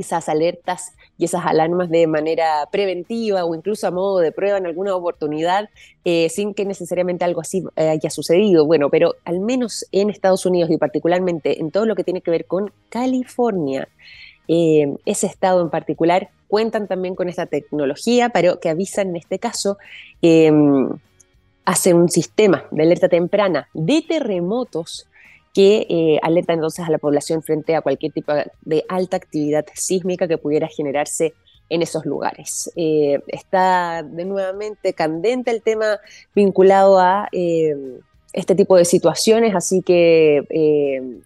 esas 0.00 0.28
alertas 0.28 0.92
y 1.18 1.24
esas 1.24 1.44
alarmas 1.46 1.90
de 1.90 2.06
manera 2.06 2.68
preventiva 2.72 3.44
o 3.44 3.54
incluso 3.54 3.86
a 3.86 3.90
modo 3.90 4.18
de 4.18 4.32
prueba 4.32 4.58
en 4.58 4.66
alguna 4.66 4.94
oportunidad 4.94 5.68
eh, 6.04 6.28
sin 6.30 6.54
que 6.54 6.64
necesariamente 6.64 7.24
algo 7.24 7.40
así 7.40 7.62
eh, 7.76 7.88
haya 7.88 8.10
sucedido. 8.10 8.66
Bueno, 8.66 8.90
pero 8.90 9.14
al 9.24 9.40
menos 9.40 9.86
en 9.92 10.10
Estados 10.10 10.46
Unidos 10.46 10.70
y 10.70 10.78
particularmente 10.78 11.60
en 11.60 11.70
todo 11.70 11.86
lo 11.86 11.94
que 11.94 12.04
tiene 12.04 12.22
que 12.22 12.30
ver 12.30 12.46
con 12.46 12.72
California, 12.88 13.88
eh, 14.48 14.96
ese 15.04 15.26
estado 15.26 15.60
en 15.62 15.70
particular 15.70 16.30
cuentan 16.48 16.88
también 16.88 17.14
con 17.14 17.28
esta 17.28 17.46
tecnología, 17.46 18.30
pero 18.30 18.58
que 18.58 18.68
avisan 18.68 19.10
en 19.10 19.16
este 19.16 19.38
caso 19.38 19.78
em, 20.22 20.88
hacen 21.64 21.96
un 21.96 22.08
sistema 22.08 22.64
de 22.70 22.82
alerta 22.82 23.08
temprana 23.08 23.68
de 23.74 24.02
terremotos 24.02 25.06
que 25.52 25.86
eh, 25.88 26.18
alerta 26.22 26.52
entonces 26.52 26.86
a 26.86 26.90
la 26.90 26.98
población 26.98 27.42
frente 27.42 27.74
a 27.74 27.80
cualquier 27.80 28.12
tipo 28.12 28.32
de 28.62 28.84
alta 28.88 29.16
actividad 29.16 29.66
sísmica 29.74 30.28
que 30.28 30.38
pudiera 30.38 30.68
generarse 30.68 31.34
en 31.68 31.82
esos 31.82 32.04
lugares. 32.06 32.70
Eh, 32.76 33.20
está 33.28 34.02
de 34.02 34.24
nuevamente 34.24 34.92
candente 34.92 35.50
el 35.50 35.62
tema 35.62 35.98
vinculado 36.34 36.98
a 36.98 37.28
eh, 37.32 37.76
este 38.32 38.54
tipo 38.54 38.76
de 38.76 38.84
situaciones, 38.84 39.54
así 39.54 39.82
que 39.82 41.20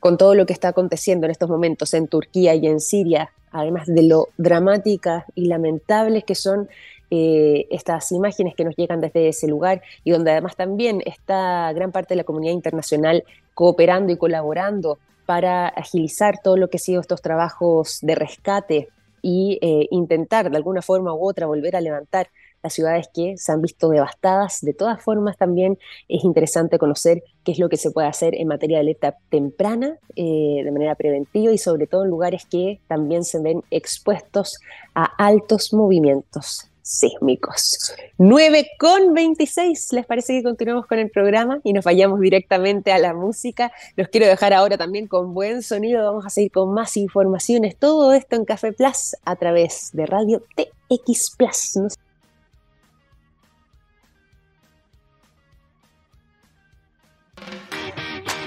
con 0.00 0.18
todo 0.18 0.34
lo 0.34 0.46
que 0.46 0.52
está 0.52 0.68
aconteciendo 0.68 1.26
en 1.26 1.30
estos 1.30 1.48
momentos 1.48 1.94
en 1.94 2.08
Turquía 2.08 2.54
y 2.54 2.66
en 2.66 2.80
Siria, 2.80 3.30
además 3.50 3.86
de 3.86 4.02
lo 4.02 4.28
dramáticas 4.36 5.24
y 5.34 5.46
lamentables 5.46 6.24
que 6.24 6.34
son 6.34 6.68
estas 7.10 8.10
imágenes 8.10 8.56
que 8.56 8.64
nos 8.64 8.74
llegan 8.74 9.00
desde 9.00 9.28
ese 9.28 9.46
lugar 9.46 9.82
y 10.02 10.10
donde 10.10 10.32
además 10.32 10.56
también 10.56 11.00
está 11.06 11.72
gran 11.72 11.92
parte 11.92 12.14
de 12.14 12.16
la 12.16 12.24
comunidad 12.24 12.54
internacional 12.54 13.22
cooperando 13.54 14.12
y 14.12 14.16
colaborando 14.16 14.98
para 15.26 15.68
agilizar 15.68 16.40
todo 16.42 16.56
lo 16.56 16.68
que 16.68 16.76
ha 16.76 16.80
sido 16.80 17.00
estos 17.00 17.22
trabajos 17.22 17.98
de 18.02 18.14
rescate 18.14 18.88
y 19.22 19.58
eh, 19.62 19.88
intentar 19.90 20.50
de 20.50 20.56
alguna 20.56 20.82
forma 20.82 21.14
u 21.14 21.26
otra 21.26 21.46
volver 21.46 21.76
a 21.76 21.80
levantar 21.80 22.28
las 22.62 22.72
ciudades 22.72 23.08
que 23.12 23.34
se 23.36 23.52
han 23.52 23.60
visto 23.60 23.88
devastadas. 23.90 24.60
De 24.62 24.72
todas 24.72 25.02
formas, 25.02 25.36
también 25.36 25.78
es 26.08 26.24
interesante 26.24 26.78
conocer 26.78 27.22
qué 27.42 27.52
es 27.52 27.58
lo 27.58 27.68
que 27.68 27.76
se 27.76 27.90
puede 27.90 28.08
hacer 28.08 28.34
en 28.34 28.48
materia 28.48 28.78
de 28.78 28.82
alerta 28.82 29.16
temprana, 29.30 29.98
eh, 30.16 30.62
de 30.64 30.70
manera 30.70 30.94
preventiva 30.94 31.52
y 31.52 31.58
sobre 31.58 31.86
todo 31.86 32.04
en 32.04 32.10
lugares 32.10 32.46
que 32.46 32.80
también 32.86 33.24
se 33.24 33.40
ven 33.40 33.62
expuestos 33.70 34.58
a 34.94 35.04
altos 35.04 35.72
movimientos 35.72 36.70
sísmicos. 36.84 37.94
9 38.18 38.68
con 38.78 39.14
26, 39.14 39.92
¿les 39.94 40.06
parece 40.06 40.34
que 40.34 40.42
continuemos 40.42 40.86
con 40.86 40.98
el 40.98 41.10
programa 41.10 41.58
y 41.64 41.72
nos 41.72 41.84
vayamos 41.84 42.20
directamente 42.20 42.92
a 42.92 42.98
la 42.98 43.14
música? 43.14 43.72
Los 43.96 44.08
quiero 44.08 44.26
dejar 44.26 44.52
ahora 44.52 44.76
también 44.76 45.08
con 45.08 45.32
buen 45.32 45.62
sonido, 45.62 46.04
vamos 46.04 46.26
a 46.26 46.30
seguir 46.30 46.52
con 46.52 46.72
más 46.74 46.96
informaciones, 46.98 47.76
todo 47.76 48.12
esto 48.12 48.36
en 48.36 48.44
Café 48.44 48.72
Plus 48.72 49.16
a 49.24 49.34
través 49.36 49.90
de 49.94 50.06
Radio 50.06 50.44
TX 50.54 51.36
Plus. 51.38 51.78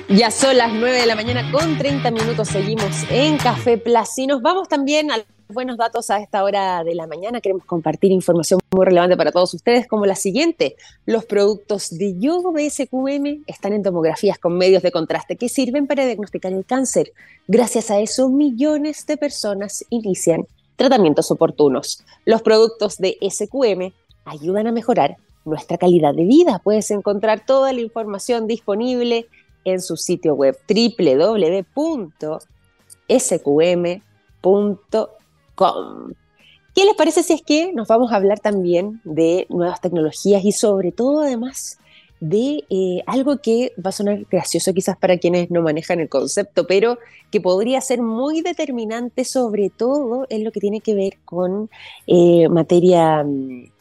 Ya 0.10 0.32
son 0.32 0.56
las 0.56 0.72
9 0.72 1.02
de 1.02 1.06
la 1.06 1.16
mañana 1.16 1.52
con 1.52 1.78
30 1.78 2.12
minutos, 2.12 2.48
seguimos 2.50 3.04
en 3.10 3.38
Café 3.38 3.78
Plus 3.78 4.18
y 4.18 4.28
nos 4.28 4.42
vamos 4.42 4.70
también 4.70 5.12
al 5.12 5.26
buenos 5.50 5.78
datos 5.78 6.10
a 6.10 6.20
esta 6.20 6.44
hora 6.44 6.84
de 6.84 6.94
la 6.96 7.08
mañana. 7.08 7.40
Queremos 7.42 7.66
compartir 7.66 8.12
información 8.12 8.60
muy 8.72 8.86
relevante 8.86 9.16
para 9.16 9.32
todos 9.32 9.54
ustedes, 9.54 9.88
como 9.88 10.06
la 10.06 10.16
siguiente. 10.16 10.76
Los 11.06 11.26
productos 11.26 11.98
de 11.98 12.20
yodo 12.20 12.54
SQM 12.58 13.44
están 13.48 13.74
en 13.74 13.84
tomografías 13.84 14.38
con 14.40 14.58
medios 14.58 14.84
de 14.84 14.92
contraste 14.92 15.36
que 15.38 15.50
sirven 15.50 15.88
para 15.88 16.06
diagnosticar 16.06 16.54
el 16.54 16.66
cáncer. 16.66 17.14
Gracias 17.48 17.90
a 17.92 18.00
eso, 18.00 18.30
millones 18.30 19.06
de 19.06 19.18
personas 19.18 19.86
inician 19.90 20.46
tratamientos 20.76 21.32
oportunos. 21.32 22.04
Los 22.26 22.42
productos 22.42 22.98
de 22.98 23.18
SQM 23.22 23.94
ayudan 24.26 24.68
a 24.68 24.72
mejorar 24.72 25.18
nuestra 25.46 25.78
calidad 25.78 26.14
de 26.14 26.26
vida. 26.26 26.60
Puedes 26.64 26.92
encontrar 26.92 27.46
toda 27.46 27.72
la 27.74 27.82
información 27.82 28.48
disponible 28.48 29.28
en 29.64 29.82
su 29.82 29.98
sitio 29.98 30.36
web 30.36 30.58
www.sqm.com 30.68 31.98
¿Qué 36.76 36.86
les 36.86 36.96
parece 36.96 37.24
si 37.24 37.34
es 37.34 37.42
que 37.42 37.74
nos 37.74 37.88
vamos 37.88 38.12
a 38.12 38.18
hablar 38.18 38.40
también 38.40 39.02
de 39.04 39.48
nuevas 39.50 39.82
tecnologías 39.82 40.46
y 40.46 40.52
sobre 40.52 40.92
todo 40.92 41.22
además 41.22 41.80
de 42.20 42.64
eh, 42.70 43.04
algo 43.06 43.38
que 43.38 43.74
va 43.84 43.90
a 43.90 43.94
sonar 43.94 44.26
gracioso 44.30 44.74
quizás 44.74 44.98
para 44.98 45.18
quienes 45.18 45.52
no 45.52 45.62
manejan 45.62 46.00
el 46.00 46.10
concepto, 46.10 46.66
pero 46.68 46.98
que 47.32 47.42
podría 47.42 47.82
ser 47.82 48.02
muy 48.02 48.42
determinante 48.42 49.26
sobre 49.26 49.70
todo 49.70 50.26
en 50.30 50.44
lo 50.44 50.52
que 50.52 50.60
tiene 50.60 50.82
que 50.82 50.96
ver 50.96 51.18
con 51.26 51.70
eh, 52.08 52.50
materia 52.50 53.24
mm, 53.24 53.72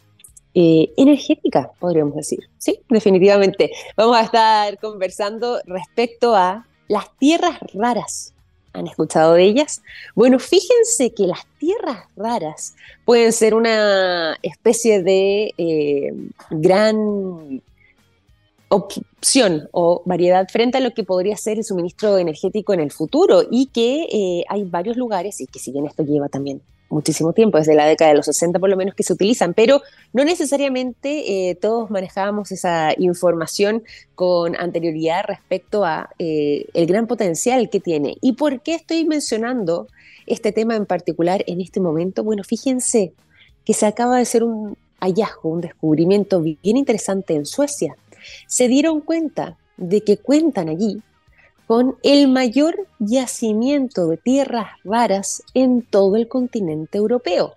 eh, 0.55 0.93
energética, 0.97 1.71
podríamos 1.79 2.15
decir. 2.15 2.49
Sí, 2.59 2.81
definitivamente. 2.89 3.73
Vamos 3.97 4.17
a 4.17 4.23
estar 4.23 4.79
conversando 4.79 5.61
respecto 5.67 6.35
a 6.35 6.67
las 6.89 7.15
tierras 7.19 7.59
raras. 7.75 8.33
¿Han 8.77 8.87
escuchado 8.87 9.35
de 9.35 9.45
ellas? 9.45 9.83
Bueno, 10.15 10.39
fíjense 10.39 11.13
que 11.15 11.27
las 11.27 11.47
tierras 11.59 12.05
raras 12.17 12.75
pueden 13.05 13.33
ser 13.33 13.55
una 13.55 14.37
especie 14.43 15.03
de 15.03 15.55
eh, 15.57 16.13
gran 16.51 17.63
opción 18.69 19.69
o 19.73 20.03
variedad 20.05 20.47
frente 20.49 20.79
a 20.79 20.81
lo 20.81 20.93
que 20.93 21.05
podría 21.05 21.37
ser 21.37 21.59
el 21.59 21.65
suministro 21.65 22.19
energético 22.19 22.75
en 22.75 22.81
el 22.81 22.91
futuro 22.91 23.45
y 23.51 23.67
que 23.67 24.03
eh, 24.13 24.45
hay 24.49 24.65
varios 24.65 24.97
lugares 24.97 25.41
y 25.41 25.47
que 25.47 25.59
si 25.59 25.73
bien 25.73 25.87
esto 25.87 26.03
lleva 26.03 26.29
también 26.29 26.61
muchísimo 26.89 27.33
tiempo, 27.33 27.59
desde 27.59 27.75
la 27.75 27.87
década 27.87 28.11
de 28.11 28.17
los 28.17 28.27
60 28.27 28.59
por 28.59 28.69
lo 28.69 28.77
menos 28.77 28.95
que 28.95 29.03
se 29.03 29.13
utilizan, 29.13 29.55
pero 29.55 29.83
no 30.13 30.25
necesariamente 30.25 31.51
eh, 31.51 31.55
todos 31.55 31.91
manejábamos 31.91 32.53
esa 32.53 32.93
información 32.99 33.83
con 34.15 34.57
anterioridad 34.57 35.25
respecto 35.27 35.85
a 35.85 36.11
eh, 36.19 36.67
el 36.75 36.87
gran 36.87 37.07
potencial 37.07 37.69
que 37.71 37.81
tiene. 37.81 38.17
¿Y 38.21 38.33
por 38.33 38.61
qué 38.61 38.75
estoy 38.75 39.05
mencionando 39.05 39.89
este 40.27 40.53
tema 40.53 40.77
en 40.77 40.87
particular 40.87 41.45
en 41.47 41.61
este 41.61 41.81
momento? 41.81 42.23
Bueno, 42.25 42.45
fíjense 42.45 43.13
que 43.65 43.75
se 43.75 43.87
acaba 43.87 44.17
de 44.17 44.23
hacer 44.23 44.45
un 44.45 44.77
hallazgo, 45.01 45.51
un 45.51 45.61
descubrimiento 45.61 46.41
bien 46.41 46.77
interesante 46.77 47.35
en 47.35 47.47
Suecia. 47.47 47.97
Se 48.47 48.69
dieron 48.69 49.01
cuenta 49.01 49.57
de 49.77 50.03
que 50.03 50.17
cuentan 50.17 50.69
allí 50.69 51.03
con 51.67 51.97
el 52.03 52.29
mayor 52.29 52.87
yacimiento 52.99 54.07
de 54.07 54.17
tierras 54.17 54.69
raras 54.85 55.43
en 55.55 55.83
todo 55.83 56.17
el 56.17 56.29
continente 56.29 56.99
europeo. 56.99 57.55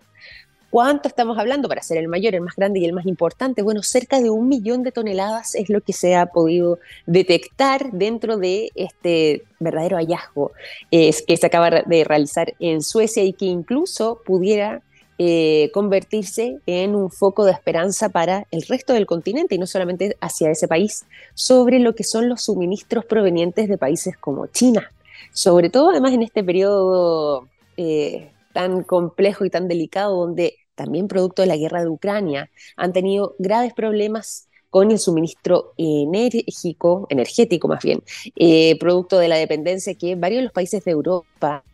¿Cuánto 0.70 1.08
estamos 1.08 1.40
hablando 1.40 1.68
para 1.68 1.82
ser 1.82 1.98
el 1.98 2.08
mayor, 2.08 2.36
el 2.36 2.42
más 2.42 2.56
grande 2.56 2.80
y 2.80 2.86
el 2.86 2.94
más 2.94 3.08
importante? 3.08 3.64
Bueno, 3.64 3.82
cerca 3.82 4.20
de 4.22 4.30
un 4.30 4.48
millón 4.48 4.84
de 4.84 4.92
toneladas 4.92 5.56
es 5.56 5.68
lo 5.70 5.82
que 5.82 5.94
se 5.94 6.16
ha 6.16 6.28
podido 6.28 6.78
detectar 7.08 7.92
dentro 7.92 8.38
de 8.38 8.70
este 8.76 9.44
verdadero 9.60 9.98
hallazgo 9.98 10.52
que 10.92 11.12
se 11.12 11.46
acaba 11.46 11.72
de 11.72 12.04
realizar 12.04 12.54
en 12.60 12.84
Suecia 12.84 13.24
y 13.24 13.34
que 13.34 13.46
incluso 13.46 14.22
pudiera 14.24 14.84
eh, 15.22 15.70
convertirse 15.74 16.60
en 16.66 16.96
un 16.96 17.12
foco 17.12 17.44
de 17.44 17.52
esperanza 17.52 18.08
para 18.08 18.48
el 18.52 18.62
resto 18.62 18.94
del 18.94 19.06
continente 19.06 19.56
y 19.56 19.58
no 19.58 19.68
solamente 19.68 20.16
hacia 20.22 20.50
ese 20.50 20.70
país, 20.70 21.06
sobre 21.34 21.80
lo 21.80 21.94
que 21.94 22.06
son 22.06 22.30
los 22.30 22.44
suministros 22.44 23.04
provenientes 23.04 23.68
de 23.68 23.78
países 23.78 24.16
como 24.16 24.48
China. 24.48 24.94
Sobre 25.34 25.70
todo 25.70 25.90
además 25.90 26.14
en 26.14 26.24
este 26.24 26.42
periodo 26.42 27.50
eh, 27.76 28.32
tan 28.54 28.84
complejo 28.84 29.44
y 29.44 29.50
tan 29.50 29.68
delicado 29.68 30.16
donde 30.16 30.56
también 30.76 31.10
producto 31.10 31.42
de 31.42 31.50
la 31.50 31.58
guerra 31.58 31.82
de 31.82 31.90
Ucrania 31.90 32.50
han 32.78 32.94
tenido 32.94 33.36
graves 33.40 33.74
problemas 33.74 34.48
con 34.70 34.90
el 34.90 35.00
suministro 35.00 35.74
enérgico, 35.78 37.08
energético 37.10 37.68
más 37.68 37.84
bien, 37.84 38.04
eh, 38.38 38.78
producto 38.80 39.18
de 39.18 39.28
la 39.28 39.36
dependencia 39.36 39.96
que 39.96 40.16
varios 40.16 40.40
de 40.40 40.44
los 40.44 40.54
países 40.54 40.86
de 40.86 40.92
Europa 40.92 41.66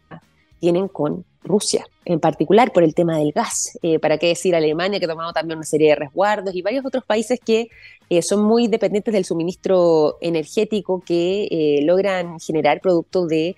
tienen 0.66 0.88
con 0.88 1.26
Rusia, 1.44 1.86
en 2.06 2.20
particular 2.20 2.74
por 2.74 2.84
el 2.84 2.96
tema 2.96 3.20
del 3.20 3.32
gas. 3.32 3.78
Eh, 3.84 4.00
¿Para 4.00 4.18
qué 4.18 4.30
decir 4.30 4.56
Alemania, 4.56 4.98
que 4.98 5.06
ha 5.06 5.10
tomado 5.10 5.32
también 5.32 5.60
una 5.60 5.66
serie 5.66 5.90
de 5.90 5.96
resguardos, 5.96 6.56
y 6.56 6.64
varios 6.64 6.84
otros 6.84 7.06
países 7.06 7.40
que 7.40 7.70
eh, 8.10 8.24
son 8.24 8.42
muy 8.42 8.68
dependientes 8.68 9.14
del 9.14 9.26
suministro 9.26 10.18
energético 10.22 11.04
que 11.06 11.48
eh, 11.52 11.82
logran 11.84 12.40
generar 12.40 12.82
producto 12.82 13.28
de 13.28 13.56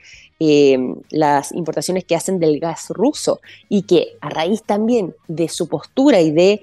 las 1.10 1.54
importaciones 1.54 2.04
que 2.04 2.16
hacen 2.16 2.40
del 2.40 2.60
gas 2.60 2.90
ruso 2.90 3.40
y 3.70 3.84
que 3.84 4.18
a 4.20 4.30
raíz 4.30 4.62
también 4.62 5.16
de 5.30 5.48
su 5.48 5.68
postura 5.68 6.22
y 6.22 6.30
de 6.30 6.62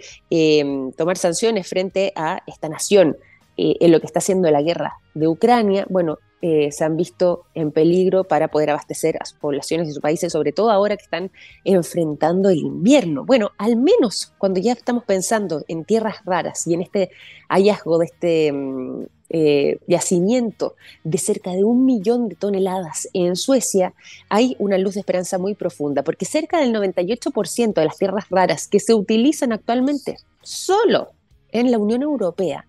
tomar 0.97 1.17
sanciones 1.17 1.67
frente 1.67 2.13
a 2.15 2.41
esta 2.47 2.69
nación 2.69 3.17
en 3.57 3.91
lo 3.91 3.99
que 3.99 4.07
está 4.07 4.21
haciendo 4.21 4.49
la 4.49 4.63
guerra 4.63 4.99
de 5.15 5.27
Ucrania, 5.27 5.87
bueno, 5.89 6.19
eh, 6.47 6.71
se 6.73 6.85
han 6.85 6.99
visto 6.99 7.47
en 7.55 7.73
peligro 7.73 8.25
para 8.25 8.49
poder 8.49 8.69
abastecer 8.69 9.17
a 9.19 9.25
sus 9.25 9.39
poblaciones 9.39 9.89
y 9.89 9.93
sus 9.93 10.03
países, 10.03 10.31
sobre 10.31 10.53
todo 10.53 10.71
ahora 10.71 10.95
que 10.95 11.05
están 11.05 11.31
enfrentando 11.65 12.51
el 12.51 12.59
invierno. 12.59 13.25
Bueno, 13.25 13.53
al 13.57 13.77
menos 13.77 14.35
cuando 14.37 14.61
ya 14.61 14.73
estamos 14.73 15.05
pensando 15.05 15.65
en 15.69 15.87
tierras 15.87 16.17
raras 16.27 16.67
y 16.67 16.75
en 16.75 16.83
este 16.83 17.11
hallazgo 17.49 17.97
de 17.97 18.05
este 18.05 18.53
mm, 18.53 19.05
eh, 19.31 19.79
yacimiento 19.87 20.75
de 21.03 21.17
cerca 21.17 21.53
de 21.53 21.65
un 21.65 21.87
millón 21.87 22.29
de 22.29 22.35
toneladas 22.35 23.09
en 23.15 23.37
Suecia, 23.37 23.95
hay 24.29 24.55
una 24.59 24.77
luz 24.77 24.93
de 24.95 25.01
esperanza 25.01 25.39
muy 25.39 25.55
profunda, 25.55 26.05
porque 26.05 26.27
cerca 26.27 26.59
del 26.59 26.75
98% 26.75 27.73
de 27.73 27.85
las 27.87 27.97
tierras 27.97 28.27
raras 28.29 28.69
que 28.69 28.81
se 28.81 28.93
utilizan 28.93 29.53
actualmente 29.55 30.19
solo 30.43 31.13
en 31.53 31.71
la 31.71 31.79
Unión 31.79 32.03
Europea 32.03 32.67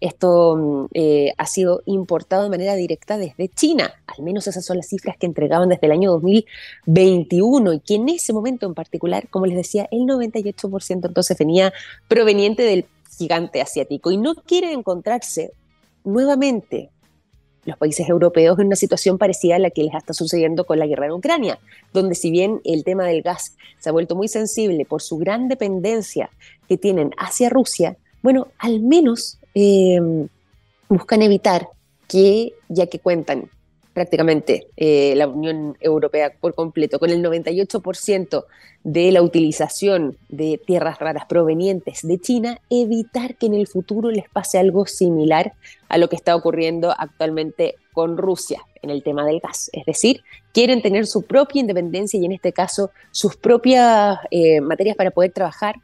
esto 0.00 0.56
mm, 0.56 0.86
eh, 0.94 1.32
ha 1.36 1.46
sido 1.46 1.82
importado 1.86 2.44
de 2.44 2.50
manera 2.50 2.74
directa 2.74 3.18
desde 3.18 3.48
China, 3.48 3.92
al 4.06 4.24
menos 4.24 4.46
esas 4.46 4.64
son 4.64 4.76
las 4.76 4.88
cifras 4.88 5.16
que 5.16 5.26
entregaban 5.26 5.68
desde 5.68 5.86
el 5.86 5.92
año 5.92 6.12
2021 6.12 7.72
y 7.74 7.80
que 7.80 7.94
en 7.94 8.08
ese 8.08 8.32
momento 8.32 8.66
en 8.66 8.74
particular, 8.74 9.28
como 9.28 9.46
les 9.46 9.56
decía, 9.56 9.88
el 9.90 10.00
98% 10.00 11.06
entonces 11.06 11.38
venía 11.38 11.72
proveniente 12.08 12.62
del 12.62 12.86
gigante 13.16 13.60
asiático. 13.60 14.10
Y 14.10 14.18
no 14.18 14.34
quiere 14.34 14.72
encontrarse 14.72 15.52
nuevamente 16.04 16.90
los 17.64 17.76
países 17.76 18.08
europeos 18.08 18.58
en 18.58 18.68
una 18.68 18.76
situación 18.76 19.18
parecida 19.18 19.56
a 19.56 19.58
la 19.58 19.70
que 19.70 19.82
les 19.82 19.94
está 19.94 20.12
sucediendo 20.12 20.64
con 20.66 20.78
la 20.78 20.86
guerra 20.86 21.06
en 21.06 21.12
Ucrania, 21.12 21.58
donde 21.92 22.14
si 22.14 22.30
bien 22.30 22.60
el 22.64 22.84
tema 22.84 23.04
del 23.04 23.22
gas 23.22 23.56
se 23.80 23.88
ha 23.88 23.92
vuelto 23.92 24.14
muy 24.14 24.28
sensible 24.28 24.84
por 24.84 25.02
su 25.02 25.18
gran 25.18 25.48
dependencia 25.48 26.30
que 26.68 26.78
tienen 26.78 27.10
hacia 27.18 27.50
Rusia, 27.50 27.96
bueno, 28.22 28.48
al 28.58 28.80
menos 28.80 29.38
eh, 29.58 29.98
buscan 30.90 31.22
evitar 31.22 31.68
que, 32.06 32.52
ya 32.68 32.86
que 32.88 32.98
cuentan 32.98 33.48
prácticamente 33.94 34.66
eh, 34.76 35.14
la 35.16 35.26
Unión 35.26 35.78
Europea 35.80 36.30
por 36.38 36.54
completo, 36.54 36.98
con 36.98 37.08
el 37.08 37.24
98% 37.24 38.44
de 38.84 39.10
la 39.10 39.22
utilización 39.22 40.18
de 40.28 40.60
tierras 40.64 40.98
raras 40.98 41.24
provenientes 41.24 42.06
de 42.06 42.20
China, 42.20 42.60
evitar 42.68 43.36
que 43.36 43.46
en 43.46 43.54
el 43.54 43.66
futuro 43.66 44.10
les 44.10 44.28
pase 44.28 44.58
algo 44.58 44.84
similar 44.84 45.54
a 45.88 45.96
lo 45.96 46.10
que 46.10 46.16
está 46.16 46.36
ocurriendo 46.36 46.94
actualmente 46.96 47.76
con 47.94 48.18
Rusia 48.18 48.60
en 48.82 48.90
el 48.90 49.02
tema 49.02 49.24
del 49.24 49.40
gas. 49.40 49.70
Es 49.72 49.86
decir, 49.86 50.22
quieren 50.52 50.82
tener 50.82 51.06
su 51.06 51.22
propia 51.22 51.60
independencia 51.60 52.20
y 52.20 52.26
en 52.26 52.32
este 52.32 52.52
caso 52.52 52.90
sus 53.10 53.36
propias 53.36 54.18
eh, 54.30 54.60
materias 54.60 54.96
para 54.96 55.10
poder 55.10 55.32
trabajar 55.32 55.76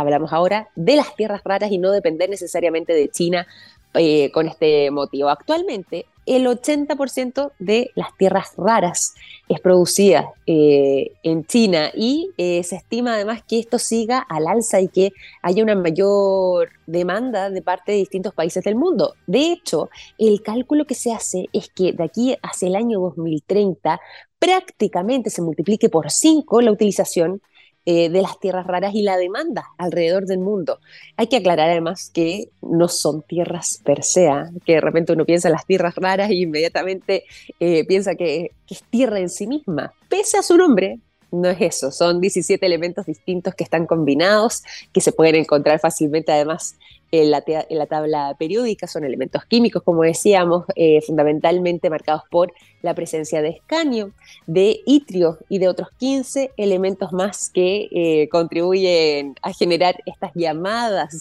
hablamos 0.00 0.32
ahora 0.32 0.68
de 0.74 0.96
las 0.96 1.14
tierras 1.16 1.42
raras 1.44 1.70
y 1.70 1.78
no 1.78 1.90
depender 1.90 2.28
necesariamente 2.28 2.92
de 2.92 3.08
China 3.08 3.46
eh, 3.94 4.30
con 4.32 4.46
este 4.46 4.90
motivo. 4.90 5.28
Actualmente, 5.28 6.06
el 6.26 6.46
80% 6.46 7.50
de 7.58 7.90
las 7.96 8.16
tierras 8.16 8.52
raras 8.56 9.14
es 9.48 9.58
producida 9.58 10.30
eh, 10.46 11.10
en 11.24 11.44
China 11.44 11.90
y 11.92 12.30
eh, 12.36 12.62
se 12.62 12.76
estima 12.76 13.14
además 13.14 13.42
que 13.42 13.58
esto 13.58 13.80
siga 13.80 14.20
al 14.20 14.46
alza 14.46 14.80
y 14.80 14.86
que 14.86 15.10
haya 15.42 15.64
una 15.64 15.74
mayor 15.74 16.68
demanda 16.86 17.50
de 17.50 17.62
parte 17.62 17.90
de 17.90 17.98
distintos 17.98 18.32
países 18.32 18.62
del 18.62 18.76
mundo. 18.76 19.14
De 19.26 19.50
hecho, 19.50 19.90
el 20.18 20.40
cálculo 20.42 20.84
que 20.84 20.94
se 20.94 21.12
hace 21.12 21.46
es 21.52 21.68
que 21.68 21.92
de 21.92 22.04
aquí 22.04 22.36
hacia 22.42 22.68
el 22.68 22.76
año 22.76 23.00
2030 23.00 24.00
prácticamente 24.38 25.30
se 25.30 25.42
multiplique 25.42 25.88
por 25.88 26.12
5 26.12 26.60
la 26.60 26.70
utilización 26.70 27.42
eh, 27.86 28.10
de 28.10 28.22
las 28.22 28.38
tierras 28.38 28.66
raras 28.66 28.94
y 28.94 29.02
la 29.02 29.16
demanda 29.16 29.64
alrededor 29.78 30.26
del 30.26 30.38
mundo. 30.38 30.80
Hay 31.16 31.28
que 31.28 31.36
aclarar 31.36 31.70
además 31.70 32.10
que 32.12 32.50
no 32.60 32.88
son 32.88 33.22
tierras 33.22 33.80
per 33.84 34.02
se, 34.02 34.28
¿ah? 34.28 34.50
que 34.66 34.74
de 34.74 34.80
repente 34.80 35.12
uno 35.12 35.24
piensa 35.24 35.48
en 35.48 35.52
las 35.52 35.66
tierras 35.66 35.94
raras 35.96 36.30
e 36.30 36.34
inmediatamente 36.34 37.24
eh, 37.58 37.86
piensa 37.86 38.14
que, 38.14 38.52
que 38.66 38.74
es 38.74 38.82
tierra 38.84 39.18
en 39.18 39.30
sí 39.30 39.46
misma. 39.46 39.92
Pese 40.08 40.36
a 40.36 40.42
su 40.42 40.56
nombre, 40.56 40.98
no 41.32 41.48
es 41.48 41.60
eso, 41.60 41.90
son 41.90 42.20
17 42.20 42.64
elementos 42.64 43.06
distintos 43.06 43.54
que 43.54 43.64
están 43.64 43.86
combinados, 43.86 44.62
que 44.92 45.00
se 45.00 45.12
pueden 45.12 45.36
encontrar 45.36 45.78
fácilmente 45.78 46.32
además 46.32 46.76
en 47.12 47.30
la, 47.30 47.86
tabla 47.86 48.36
periódica, 48.38 48.86
son 48.86 49.04
elementos 49.04 49.44
químicos, 49.44 49.82
como 49.82 50.02
decíamos, 50.02 50.64
eh, 50.76 51.00
fundamentalmente 51.02 51.90
marcados 51.90 52.22
por 52.30 52.52
la 52.82 52.94
presencia 52.94 53.42
de 53.42 53.50
escanio, 53.50 54.12
de 54.46 54.80
itrio 54.86 55.38
y 55.48 55.58
de 55.58 55.68
otros 55.68 55.88
15 55.98 56.52
elementos 56.56 57.12
más 57.12 57.50
que 57.50 57.88
eh, 57.90 58.28
contribuyen 58.30 59.34
a 59.42 59.52
generar 59.52 59.96
estas 60.06 60.30
llamadas 60.34 61.20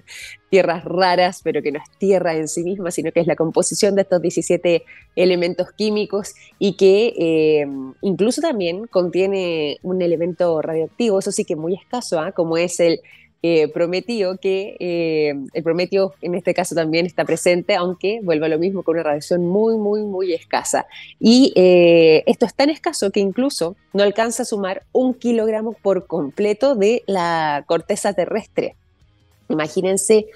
tierras 0.50 0.84
raras, 0.84 1.40
pero 1.42 1.62
que 1.62 1.72
no 1.72 1.78
es 1.78 1.98
tierra 1.98 2.34
en 2.34 2.46
sí 2.46 2.62
misma, 2.62 2.90
sino 2.90 3.10
que 3.12 3.20
es 3.20 3.26
la 3.26 3.36
composición 3.36 3.94
de 3.94 4.02
estos 4.02 4.20
17 4.20 4.84
elementos 5.16 5.72
químicos 5.72 6.34
y 6.58 6.76
que 6.76 7.14
eh, 7.18 7.66
incluso 8.02 8.40
también 8.40 8.86
contiene 8.86 9.78
un 9.82 10.02
elemento 10.02 10.60
radioactivo, 10.60 11.18
eso 11.18 11.32
sí 11.32 11.44
que 11.44 11.56
muy 11.56 11.74
escaso, 11.74 12.20
¿ah? 12.20 12.32
como 12.32 12.56
es 12.56 12.78
el 12.80 13.00
eh, 13.42 13.72
que 14.40 14.76
eh, 14.78 15.34
el 15.52 15.62
prometio 15.62 16.14
en 16.20 16.34
este 16.34 16.54
caso 16.54 16.74
también 16.74 17.06
está 17.06 17.24
presente, 17.24 17.74
aunque 17.74 18.20
vuelva 18.22 18.48
lo 18.48 18.58
mismo 18.58 18.82
con 18.82 18.94
una 18.94 19.02
radiación 19.02 19.46
muy, 19.46 19.76
muy, 19.76 20.02
muy 20.02 20.32
escasa. 20.32 20.86
Y 21.18 21.52
eh, 21.56 22.22
esto 22.26 22.46
es 22.46 22.54
tan 22.54 22.70
escaso 22.70 23.10
que 23.10 23.20
incluso 23.20 23.76
no 23.92 24.02
alcanza 24.02 24.42
a 24.42 24.46
sumar 24.46 24.84
un 24.92 25.14
kilogramo 25.14 25.72
por 25.72 26.06
completo 26.06 26.74
de 26.74 27.02
la 27.06 27.64
corteza 27.66 28.12
terrestre. 28.12 28.76
Imagínense 29.48 30.26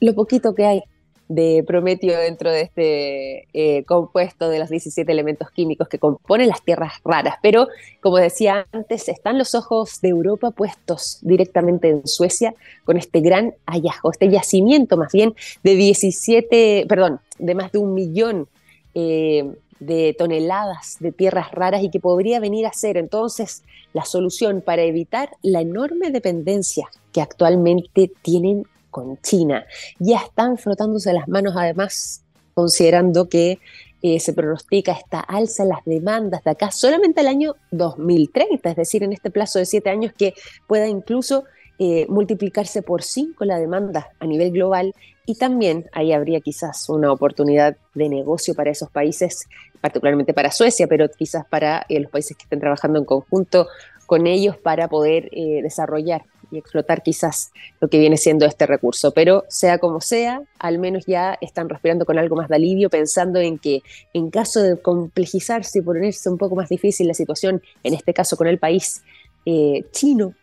lo 0.00 0.14
poquito 0.14 0.54
que 0.54 0.64
hay 0.64 0.82
de 1.28 1.64
prometio 1.66 2.18
dentro 2.18 2.50
de 2.50 2.60
este 2.60 3.48
eh, 3.52 3.84
compuesto 3.84 4.48
de 4.48 4.58
los 4.58 4.68
17 4.68 5.10
elementos 5.10 5.50
químicos 5.50 5.88
que 5.88 5.98
componen 5.98 6.48
las 6.48 6.62
tierras 6.62 6.94
raras. 7.04 7.36
Pero, 7.42 7.68
como 8.00 8.18
decía 8.18 8.66
antes, 8.72 9.08
están 9.08 9.38
los 9.38 9.54
ojos 9.54 10.00
de 10.00 10.10
Europa 10.10 10.50
puestos 10.50 11.18
directamente 11.22 11.88
en 11.88 12.06
Suecia 12.06 12.54
con 12.84 12.96
este 12.96 13.20
gran 13.20 13.54
hallazgo, 13.66 14.10
este 14.10 14.28
yacimiento 14.28 14.96
más 14.96 15.12
bien 15.12 15.34
de 15.62 15.74
17, 15.74 16.86
perdón, 16.88 17.20
de 17.38 17.54
más 17.54 17.72
de 17.72 17.78
un 17.78 17.94
millón. 17.94 18.48
Eh, 18.94 19.44
de 19.80 20.14
toneladas 20.16 20.96
de 21.00 21.12
tierras 21.12 21.50
raras 21.50 21.82
y 21.82 21.90
que 21.90 22.00
podría 22.00 22.40
venir 22.40 22.64
a 22.64 22.72
ser 22.72 22.96
entonces 22.96 23.64
la 23.92 24.04
solución 24.04 24.62
para 24.64 24.82
evitar 24.82 25.30
la 25.42 25.60
enorme 25.60 26.10
dependencia 26.10 26.88
que 27.12 27.20
actualmente 27.20 28.10
tienen 28.22 28.66
con 28.94 29.20
China. 29.22 29.66
Ya 29.98 30.18
están 30.18 30.56
frotándose 30.56 31.12
las 31.12 31.26
manos 31.26 31.54
además 31.56 32.22
considerando 32.54 33.28
que 33.28 33.58
eh, 34.02 34.20
se 34.20 34.32
pronostica 34.32 34.92
esta 34.92 35.18
alza 35.18 35.64
en 35.64 35.70
las 35.70 35.84
demandas 35.84 36.44
de 36.44 36.52
acá 36.52 36.70
solamente 36.70 37.22
el 37.22 37.26
año 37.26 37.56
2030, 37.72 38.70
es 38.70 38.76
decir, 38.76 39.02
en 39.02 39.12
este 39.12 39.32
plazo 39.32 39.58
de 39.58 39.66
siete 39.66 39.90
años 39.90 40.12
que 40.16 40.34
pueda 40.68 40.86
incluso 40.86 41.42
eh, 41.80 42.06
multiplicarse 42.08 42.82
por 42.82 43.02
cinco 43.02 43.44
la 43.44 43.58
demanda 43.58 44.10
a 44.20 44.26
nivel 44.26 44.52
global 44.52 44.94
y 45.26 45.34
también 45.34 45.86
ahí 45.92 46.12
habría 46.12 46.40
quizás 46.40 46.88
una 46.88 47.10
oportunidad 47.10 47.76
de 47.94 48.08
negocio 48.08 48.54
para 48.54 48.70
esos 48.70 48.90
países, 48.90 49.48
particularmente 49.80 50.34
para 50.34 50.52
Suecia, 50.52 50.86
pero 50.86 51.08
quizás 51.08 51.44
para 51.46 51.84
eh, 51.88 51.98
los 51.98 52.12
países 52.12 52.36
que 52.36 52.44
estén 52.44 52.60
trabajando 52.60 53.00
en 53.00 53.06
conjunto 53.06 53.66
con 54.06 54.28
ellos 54.28 54.56
para 54.56 54.86
poder 54.86 55.30
desarrollar 55.30 56.24
y 56.54 56.58
explotar 56.58 57.02
quizás 57.02 57.52
lo 57.80 57.88
que 57.88 57.98
viene 57.98 58.16
siendo 58.16 58.46
este 58.46 58.66
recurso. 58.66 59.12
Pero 59.12 59.44
sea 59.48 59.78
como 59.78 60.00
sea, 60.00 60.42
al 60.58 60.78
menos 60.78 61.04
ya 61.06 61.36
están 61.40 61.68
respirando 61.68 62.06
con 62.06 62.18
algo 62.18 62.36
más 62.36 62.48
de 62.48 62.56
alivio, 62.56 62.90
pensando 62.90 63.40
en 63.40 63.58
que 63.58 63.82
en 64.12 64.30
caso 64.30 64.60
de 64.60 64.80
complejizarse 64.80 65.78
y 65.78 65.82
ponerse 65.82 66.28
un 66.28 66.38
poco 66.38 66.56
más 66.56 66.68
difícil 66.68 67.08
la 67.08 67.14
situación, 67.14 67.62
en 67.82 67.94
este 67.94 68.14
caso 68.14 68.36
con 68.36 68.46
el 68.46 68.58
país 68.58 69.02
eh, 69.46 69.84
chino, 69.92 70.34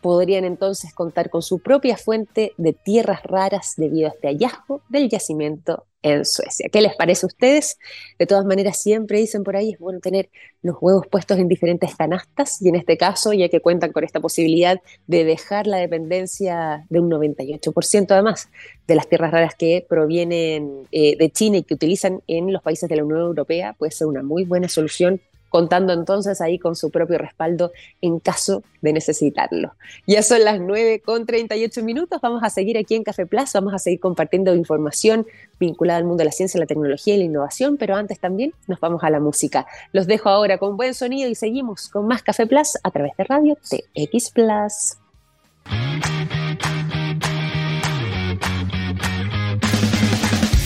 podrían 0.00 0.44
entonces 0.44 0.94
contar 0.94 1.30
con 1.30 1.42
su 1.42 1.58
propia 1.60 1.96
fuente 1.96 2.52
de 2.56 2.72
tierras 2.72 3.22
raras 3.24 3.74
debido 3.76 4.08
a 4.08 4.12
este 4.12 4.28
hallazgo 4.28 4.82
del 4.88 5.08
yacimiento 5.08 5.84
en 6.02 6.24
Suecia. 6.24 6.68
¿Qué 6.72 6.80
les 6.80 6.94
parece 6.94 7.26
a 7.26 7.28
ustedes? 7.28 7.78
De 8.18 8.26
todas 8.26 8.44
maneras, 8.44 8.80
siempre 8.80 9.18
dicen 9.18 9.42
por 9.42 9.56
ahí, 9.56 9.72
es 9.72 9.78
bueno 9.78 9.98
tener 10.00 10.30
los 10.62 10.76
huevos 10.80 11.06
puestos 11.08 11.38
en 11.38 11.48
diferentes 11.48 11.94
canastas 11.96 12.62
y 12.62 12.68
en 12.68 12.76
este 12.76 12.96
caso, 12.96 13.32
ya 13.32 13.48
que 13.48 13.60
cuentan 13.60 13.92
con 13.92 14.04
esta 14.04 14.20
posibilidad 14.20 14.80
de 15.06 15.24
dejar 15.24 15.66
la 15.66 15.78
dependencia 15.78 16.86
de 16.88 17.00
un 17.00 17.10
98% 17.10 18.06
además 18.10 18.48
de 18.86 18.94
las 18.94 19.08
tierras 19.08 19.32
raras 19.32 19.54
que 19.56 19.84
provienen 19.88 20.86
eh, 20.92 21.16
de 21.16 21.30
China 21.30 21.58
y 21.58 21.62
que 21.64 21.74
utilizan 21.74 22.22
en 22.26 22.52
los 22.52 22.62
países 22.62 22.88
de 22.88 22.96
la 22.96 23.04
Unión 23.04 23.20
Europea, 23.20 23.74
puede 23.74 23.92
ser 23.92 24.06
una 24.06 24.22
muy 24.22 24.44
buena 24.44 24.68
solución 24.68 25.20
contando 25.48 25.92
entonces 25.92 26.40
ahí 26.40 26.58
con 26.58 26.76
su 26.76 26.90
propio 26.90 27.18
respaldo 27.18 27.72
en 28.00 28.20
caso 28.20 28.62
de 28.80 28.92
necesitarlo. 28.92 29.72
Ya 30.06 30.22
son 30.22 30.44
las 30.44 30.60
9 30.60 31.00
con 31.00 31.26
38 31.26 31.82
minutos, 31.82 32.20
vamos 32.20 32.42
a 32.42 32.50
seguir 32.50 32.78
aquí 32.78 32.94
en 32.94 33.04
Café 33.04 33.26
Plaza, 33.26 33.60
vamos 33.60 33.74
a 33.74 33.78
seguir 33.78 34.00
compartiendo 34.00 34.54
información 34.54 35.26
vinculada 35.58 35.98
al 35.98 36.04
mundo 36.04 36.18
de 36.18 36.26
la 36.26 36.32
ciencia, 36.32 36.60
la 36.60 36.66
tecnología 36.66 37.14
y 37.14 37.18
la 37.18 37.24
innovación, 37.24 37.76
pero 37.76 37.96
antes 37.96 38.18
también 38.20 38.52
nos 38.66 38.80
vamos 38.80 39.02
a 39.02 39.10
la 39.10 39.20
música. 39.20 39.66
Los 39.92 40.06
dejo 40.06 40.28
ahora 40.28 40.58
con 40.58 40.76
buen 40.76 40.94
sonido 40.94 41.28
y 41.28 41.34
seguimos 41.34 41.88
con 41.88 42.06
más 42.06 42.22
Café 42.22 42.46
Plus 42.46 42.78
a 42.82 42.90
través 42.90 43.16
de 43.16 43.24
Radio 43.24 43.56
TX 43.56 44.30
Plus. 44.30 44.96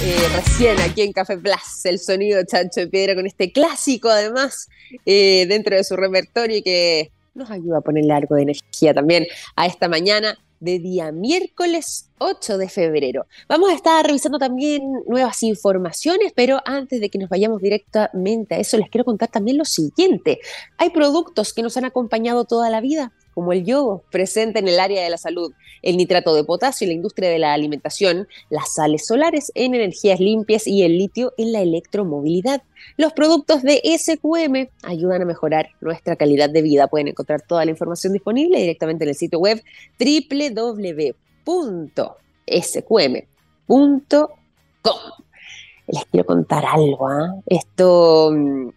Eh, 0.04 0.16
recién 0.34 0.80
aquí 0.80 1.02
en 1.02 1.12
Café 1.12 1.38
Plus, 1.38 1.84
el 1.84 2.00
sonido 2.00 2.42
Chancho 2.44 2.80
de 2.80 2.88
Piedra 2.88 3.14
con 3.14 3.24
este 3.24 3.52
clásico 3.52 4.08
además 4.08 4.68
eh, 5.06 5.46
dentro 5.48 5.76
de 5.76 5.84
su 5.84 5.94
repertorio 5.94 6.56
y 6.56 6.62
que 6.62 7.12
nos 7.34 7.48
ayuda 7.52 7.78
a 7.78 7.80
poner 7.82 8.10
algo 8.10 8.34
de 8.34 8.42
energía 8.42 8.92
también 8.92 9.28
a 9.54 9.66
esta 9.66 9.88
mañana 9.88 10.36
de 10.58 10.80
día 10.80 11.12
miércoles 11.12 12.08
8 12.18 12.58
de 12.58 12.68
febrero. 12.68 13.26
Vamos 13.48 13.70
a 13.70 13.74
estar 13.74 14.04
revisando 14.04 14.38
también 14.38 14.82
nuevas 15.06 15.40
informaciones, 15.44 16.32
pero 16.34 16.60
antes 16.64 17.00
de 17.00 17.08
que 17.08 17.18
nos 17.18 17.28
vayamos 17.28 17.60
directamente 17.60 18.56
a 18.56 18.58
eso, 18.58 18.78
les 18.78 18.88
quiero 18.88 19.04
contar 19.04 19.28
también 19.28 19.56
lo 19.56 19.64
siguiente. 19.64 20.40
Hay 20.78 20.90
productos 20.90 21.52
que 21.52 21.62
nos 21.62 21.76
han 21.76 21.84
acompañado 21.84 22.44
toda 22.44 22.70
la 22.70 22.80
vida, 22.80 23.12
como 23.34 23.52
el 23.52 23.64
yodo, 23.64 24.02
presente 24.10 24.58
en 24.58 24.68
el 24.68 24.78
área 24.80 25.02
de 25.02 25.10
la 25.10 25.18
salud, 25.18 25.52
el 25.82 25.96
nitrato 25.96 26.34
de 26.34 26.44
potasio 26.44 26.84
en 26.84 26.90
la 26.90 26.94
industria 26.94 27.30
de 27.30 27.38
la 27.38 27.52
alimentación, 27.52 28.28
las 28.50 28.74
sales 28.74 29.06
solares 29.06 29.50
en 29.54 29.74
energías 29.74 30.20
limpias 30.20 30.66
y 30.66 30.82
el 30.82 30.98
litio 30.98 31.32
en 31.36 31.52
la 31.52 31.60
electromovilidad. 31.60 32.62
Los 32.96 33.12
productos 33.12 33.62
de 33.62 33.80
SQM 33.98 34.68
ayudan 34.82 35.22
a 35.22 35.24
mejorar 35.24 35.68
nuestra 35.80 36.16
calidad 36.16 36.50
de 36.50 36.62
vida. 36.62 36.88
Pueden 36.88 37.08
encontrar 37.08 37.42
toda 37.42 37.64
la 37.64 37.70
información 37.70 38.12
disponible 38.12 38.58
directamente 38.58 39.04
en 39.04 39.10
el 39.10 39.16
sitio 39.16 39.38
web 39.38 39.62
www.sqm.com. 39.98 40.92
Les 45.88 46.04
quiero 46.06 46.26
contar 46.26 46.64
algo, 46.64 47.08
¿ah? 47.08 47.34
Esto 47.46 48.30
mm, 48.32 48.68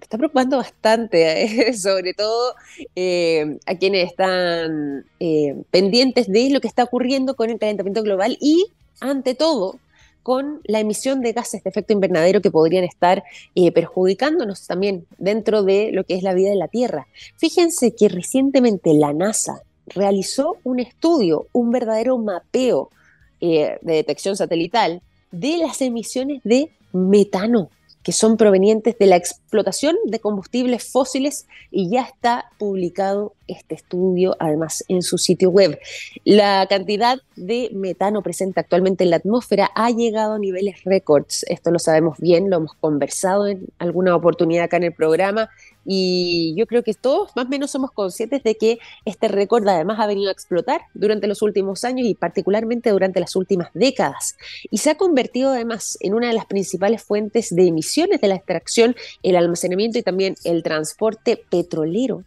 está 0.00 0.18
preocupando 0.18 0.58
bastante, 0.58 1.72
sobre 1.78 2.14
todo 2.14 2.54
eh, 2.94 3.58
a 3.66 3.74
quienes 3.76 4.10
están 4.10 5.04
eh, 5.20 5.54
pendientes 5.70 6.28
de 6.28 6.50
lo 6.50 6.60
que 6.60 6.68
está 6.68 6.84
ocurriendo 6.84 7.34
con 7.34 7.50
el 7.50 7.58
calentamiento 7.58 8.02
global 8.02 8.36
y, 8.40 8.66
ante 9.00 9.34
todo, 9.34 9.78
con 10.22 10.60
la 10.64 10.80
emisión 10.80 11.20
de 11.20 11.32
gases 11.32 11.62
de 11.62 11.70
efecto 11.70 11.92
invernadero 11.92 12.40
que 12.40 12.50
podrían 12.50 12.84
estar 12.84 13.22
eh, 13.54 13.70
perjudicándonos 13.70 14.66
también 14.66 15.06
dentro 15.18 15.62
de 15.62 15.90
lo 15.92 16.04
que 16.04 16.14
es 16.14 16.22
la 16.22 16.34
vida 16.34 16.50
de 16.50 16.56
la 16.56 16.68
Tierra. 16.68 17.06
Fíjense 17.36 17.94
que 17.94 18.08
recientemente 18.08 18.92
la 18.94 19.12
NASA 19.12 19.62
realizó 19.86 20.56
un 20.64 20.80
estudio, 20.80 21.46
un 21.52 21.70
verdadero 21.70 22.18
mapeo 22.18 22.90
de 23.38 23.78
detección 23.82 24.34
satelital 24.34 25.02
de 25.30 25.58
las 25.58 25.80
emisiones 25.82 26.40
de 26.42 26.70
metano 26.92 27.70
que 28.06 28.12
son 28.12 28.36
provenientes 28.36 28.96
de 28.98 29.06
la 29.06 29.16
explotación 29.16 29.96
de 30.04 30.20
combustibles 30.20 30.88
fósiles 30.92 31.48
y 31.72 31.90
ya 31.90 32.02
está 32.02 32.52
publicado 32.56 33.34
este 33.48 33.74
estudio 33.74 34.36
además 34.38 34.84
en 34.88 35.02
su 35.02 35.18
sitio 35.18 35.50
web. 35.50 35.78
La 36.24 36.66
cantidad 36.68 37.18
de 37.36 37.70
metano 37.72 38.22
presente 38.22 38.60
actualmente 38.60 39.04
en 39.04 39.10
la 39.10 39.16
atmósfera 39.16 39.70
ha 39.74 39.90
llegado 39.90 40.34
a 40.34 40.38
niveles 40.38 40.84
récords. 40.84 41.44
Esto 41.48 41.70
lo 41.70 41.78
sabemos 41.78 42.18
bien, 42.18 42.50
lo 42.50 42.56
hemos 42.56 42.74
conversado 42.74 43.46
en 43.46 43.66
alguna 43.78 44.14
oportunidad 44.16 44.64
acá 44.64 44.76
en 44.76 44.84
el 44.84 44.94
programa 44.94 45.50
y 45.86 46.54
yo 46.56 46.66
creo 46.66 46.82
que 46.82 46.94
todos 46.94 47.30
más 47.36 47.46
o 47.46 47.48
menos 47.48 47.70
somos 47.70 47.92
conscientes 47.92 48.42
de 48.42 48.56
que 48.56 48.78
este 49.04 49.28
récord 49.28 49.66
además 49.68 50.00
ha 50.00 50.06
venido 50.06 50.28
a 50.28 50.32
explotar 50.32 50.82
durante 50.94 51.28
los 51.28 51.42
últimos 51.42 51.84
años 51.84 52.06
y 52.08 52.14
particularmente 52.14 52.90
durante 52.90 53.20
las 53.20 53.36
últimas 53.36 53.70
décadas. 53.72 54.36
Y 54.70 54.78
se 54.78 54.90
ha 54.90 54.96
convertido 54.96 55.50
además 55.50 55.96
en 56.00 56.14
una 56.14 56.28
de 56.28 56.34
las 56.34 56.46
principales 56.46 57.02
fuentes 57.02 57.54
de 57.54 57.68
emisiones 57.68 58.20
de 58.20 58.28
la 58.28 58.34
extracción, 58.34 58.96
el 59.22 59.36
almacenamiento 59.36 59.98
y 59.98 60.02
también 60.02 60.34
el 60.44 60.62
transporte 60.62 61.40
petrolero 61.48 62.24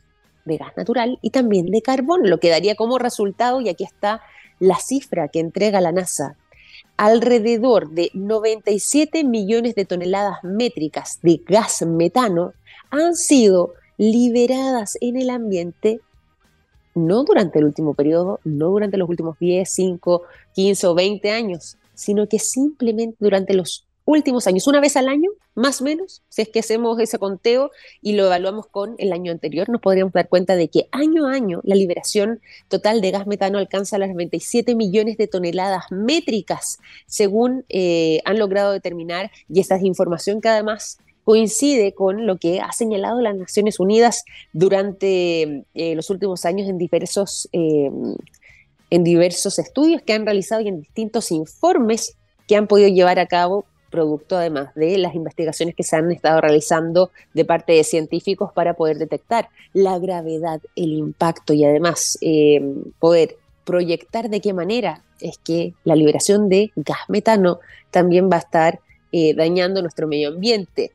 de 0.50 0.58
gas 0.58 0.76
natural 0.76 1.18
y 1.22 1.30
también 1.30 1.68
de 1.68 1.82
carbón, 1.82 2.30
lo 2.30 2.40
que 2.40 2.50
daría 2.50 2.76
como 2.76 2.98
resultado, 2.98 3.62
y 3.62 3.70
aquí 3.70 3.86
está 3.86 4.22
la 4.60 4.76
cifra 4.76 5.30
que 5.30 5.40
entrega 5.40 5.80
la 5.80 5.94
NASA, 5.94 6.36
alrededor 6.98 7.92
de 7.92 8.12
97 8.14 9.24
millones 9.24 9.76
de 9.76 9.86
toneladas 9.86 10.44
métricas 10.44 11.20
de 11.22 11.42
gas 11.48 11.82
metano 11.84 12.52
han 12.90 13.16
sido 13.16 13.74
liberadas 13.98 14.98
en 15.00 15.16
el 15.16 15.30
ambiente 15.30 16.02
no 16.96 17.24
durante 17.24 17.60
el 17.60 17.66
último 17.66 17.94
periodo, 17.94 18.40
no 18.44 18.68
durante 18.70 18.98
los 18.98 19.08
últimos 19.08 19.38
10, 19.40 19.72
5, 19.72 20.24
15 20.54 20.88
o 20.88 20.96
20 20.96 21.32
años, 21.32 21.78
sino 21.94 22.28
que 22.28 22.40
simplemente 22.40 23.16
durante 23.20 23.54
los 23.54 23.86
últimos 24.10 24.48
años, 24.48 24.66
una 24.68 24.82
vez 24.82 24.98
al 24.98 25.08
año, 25.08 25.30
más 25.54 25.82
o 25.82 25.84
menos, 25.84 26.24
si 26.30 26.42
es 26.42 26.50
que 26.50 26.60
hacemos 26.62 27.00
ese 27.00 27.20
conteo 27.20 27.70
y 28.02 28.14
lo 28.14 28.26
evaluamos 28.26 28.66
con 28.66 28.96
el 28.98 29.14
año 29.14 29.32
anterior, 29.32 29.70
nos 29.70 29.82
podríamos 29.82 30.14
dar 30.14 30.28
cuenta 30.28 30.56
de 30.56 30.68
que 30.68 30.88
año 30.92 31.28
a 31.28 31.34
año 31.34 31.62
la 31.64 31.76
liberación 31.76 32.42
total 32.70 33.02
de 33.02 33.12
gas 33.12 33.28
metano 33.28 33.60
alcanza 33.60 34.00
las 34.00 34.10
97 34.10 34.74
millones 34.74 35.18
de 35.18 35.28
toneladas 35.28 35.92
métricas, 35.92 36.80
según 37.06 37.66
eh, 37.70 38.20
han 38.26 38.40
logrado 38.40 38.72
determinar, 38.72 39.30
y 39.48 39.60
esta 39.60 39.76
es 39.76 39.84
información 39.84 40.42
que 40.42 40.50
además 40.50 40.98
coincide 41.24 41.94
con 41.94 42.26
lo 42.26 42.38
que 42.38 42.62
ha 42.62 42.72
señalado 42.72 43.22
las 43.22 43.36
Naciones 43.36 43.80
Unidas 43.80 44.24
durante 44.54 45.66
eh, 45.76 45.94
los 45.94 46.10
últimos 46.10 46.46
años 46.46 46.68
en 46.68 46.80
diversos, 46.80 47.48
eh, 47.52 47.92
en 48.90 49.04
diversos 49.04 49.60
estudios 49.60 50.02
que 50.02 50.14
han 50.14 50.26
realizado 50.26 50.62
y 50.62 50.68
en 50.68 50.82
distintos 50.82 51.32
informes 51.32 52.16
que 52.48 52.56
han 52.56 52.66
podido 52.66 52.90
llevar 52.90 53.20
a 53.20 53.28
cabo 53.28 53.66
producto 53.90 54.38
además 54.38 54.74
de 54.76 54.98
las 54.98 55.16
investigaciones 55.16 55.76
que 55.76 55.84
se 55.84 55.96
han 55.96 56.12
estado 56.12 56.42
realizando 56.42 57.12
de 57.34 57.46
parte 57.46 57.74
de 57.74 57.84
científicos 57.84 58.52
para 58.54 58.74
poder 58.76 58.98
detectar 58.98 59.50
la 59.74 60.00
gravedad, 60.00 60.62
el 60.76 60.94
impacto 60.94 61.54
y 61.54 61.66
además 61.66 62.18
eh, 62.22 62.62
poder 63.00 63.38
proyectar 63.66 64.30
de 64.30 64.42
qué 64.42 64.54
manera 64.54 65.04
es 65.20 65.38
que 65.38 65.74
la 65.84 65.96
liberación 65.96 66.50
de 66.50 66.72
gas 66.76 67.00
metano 67.08 67.60
también 67.92 68.30
va 68.32 68.38
a 68.38 68.40
estar 68.40 68.80
eh, 69.12 69.34
dañando 69.34 69.82
nuestro 69.82 70.08
medio 70.08 70.30
ambiente. 70.30 70.92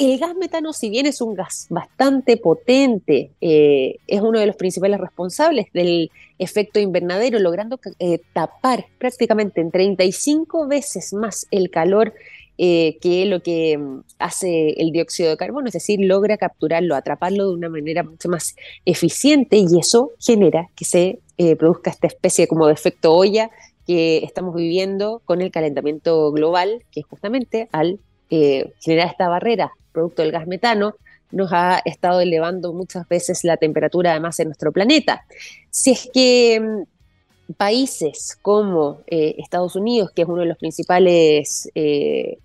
El 0.00 0.18
gas 0.18 0.34
metano, 0.34 0.72
si 0.72 0.88
bien 0.88 1.04
es 1.04 1.20
un 1.20 1.34
gas 1.34 1.66
bastante 1.68 2.38
potente, 2.38 3.32
eh, 3.42 3.96
es 4.06 4.22
uno 4.22 4.40
de 4.40 4.46
los 4.46 4.56
principales 4.56 4.98
responsables 4.98 5.66
del 5.74 6.10
efecto 6.38 6.80
invernadero, 6.80 7.38
logrando 7.38 7.78
eh, 7.98 8.18
tapar 8.32 8.86
prácticamente 8.96 9.60
en 9.60 9.70
35 9.70 10.66
veces 10.68 11.12
más 11.12 11.46
el 11.50 11.68
calor 11.68 12.14
eh, 12.56 12.96
que 13.02 13.26
lo 13.26 13.42
que 13.42 13.76
mm, 13.76 14.04
hace 14.18 14.70
el 14.80 14.90
dióxido 14.90 15.28
de 15.28 15.36
carbono, 15.36 15.66
es 15.66 15.74
decir, 15.74 16.00
logra 16.00 16.38
capturarlo, 16.38 16.96
atraparlo 16.96 17.48
de 17.48 17.54
una 17.56 17.68
manera 17.68 18.02
mucho 18.02 18.30
más 18.30 18.56
eficiente 18.86 19.58
y 19.58 19.66
eso 19.78 20.12
genera 20.18 20.70
que 20.76 20.86
se 20.86 21.18
produzca 21.58 21.90
esta 21.90 22.06
especie 22.06 22.48
como 22.48 22.66
de 22.66 22.72
efecto 22.72 23.14
olla 23.14 23.50
que 23.86 24.18
estamos 24.24 24.54
viviendo 24.54 25.20
con 25.26 25.42
el 25.42 25.50
calentamiento 25.50 26.32
global, 26.32 26.84
que 26.90 27.02
justamente 27.02 27.68
al 27.72 27.98
generar 28.30 29.08
esta 29.08 29.28
barrera 29.28 29.72
producto 29.92 30.22
del 30.22 30.32
gas 30.32 30.46
metano, 30.46 30.94
nos 31.32 31.52
ha 31.52 31.80
estado 31.84 32.20
elevando 32.20 32.72
muchas 32.72 33.08
veces 33.08 33.44
la 33.44 33.56
temperatura 33.56 34.12
además 34.12 34.38
en 34.40 34.48
nuestro 34.48 34.72
planeta. 34.72 35.24
Si 35.70 35.92
es 35.92 36.10
que 36.12 36.60
mm, 36.60 37.52
países 37.54 38.38
como 38.42 39.00
eh, 39.06 39.36
Estados 39.38 39.76
Unidos, 39.76 40.10
que 40.14 40.22
es 40.22 40.28
uno 40.28 40.40
de 40.40 40.46
los 40.46 40.58
principales 40.58 41.70
eh, 41.74 42.38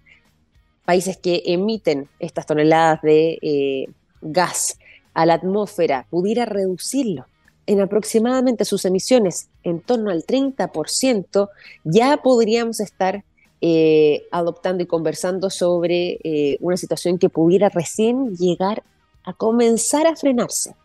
países 0.86 1.18
que 1.18 1.42
emiten 1.46 2.08
estas 2.20 2.46
toneladas 2.46 3.02
de 3.02 3.40
eh, 3.42 3.88
gas 4.22 4.78
a 5.14 5.26
la 5.26 5.36
atmósfera, 5.36 6.06
pudiera 6.10 6.46
reducirlo 6.46 7.26
en 7.68 7.82
aproximadamente 7.82 8.64
sus 8.66 8.86
emisiones 8.86 9.50
en 9.64 9.80
torno 9.80 10.12
al 10.12 10.24
30%, 10.24 11.50
ya 11.84 12.18
podríamos 12.18 12.80
estar 12.80 13.24
eh, 13.62 14.28
adoptando 14.32 14.84
y 14.84 14.86
conversando 14.86 15.50
sobre 15.50 16.20
eh, 16.24 16.58
una 16.60 16.78
situación 16.78 17.18
que 17.18 17.30
pudiera 17.30 17.70
recién 17.70 18.36
llegar 18.36 18.84
a 19.24 19.34
comenzar 19.34 20.08
a 20.08 20.16
frenarse. 20.16 20.76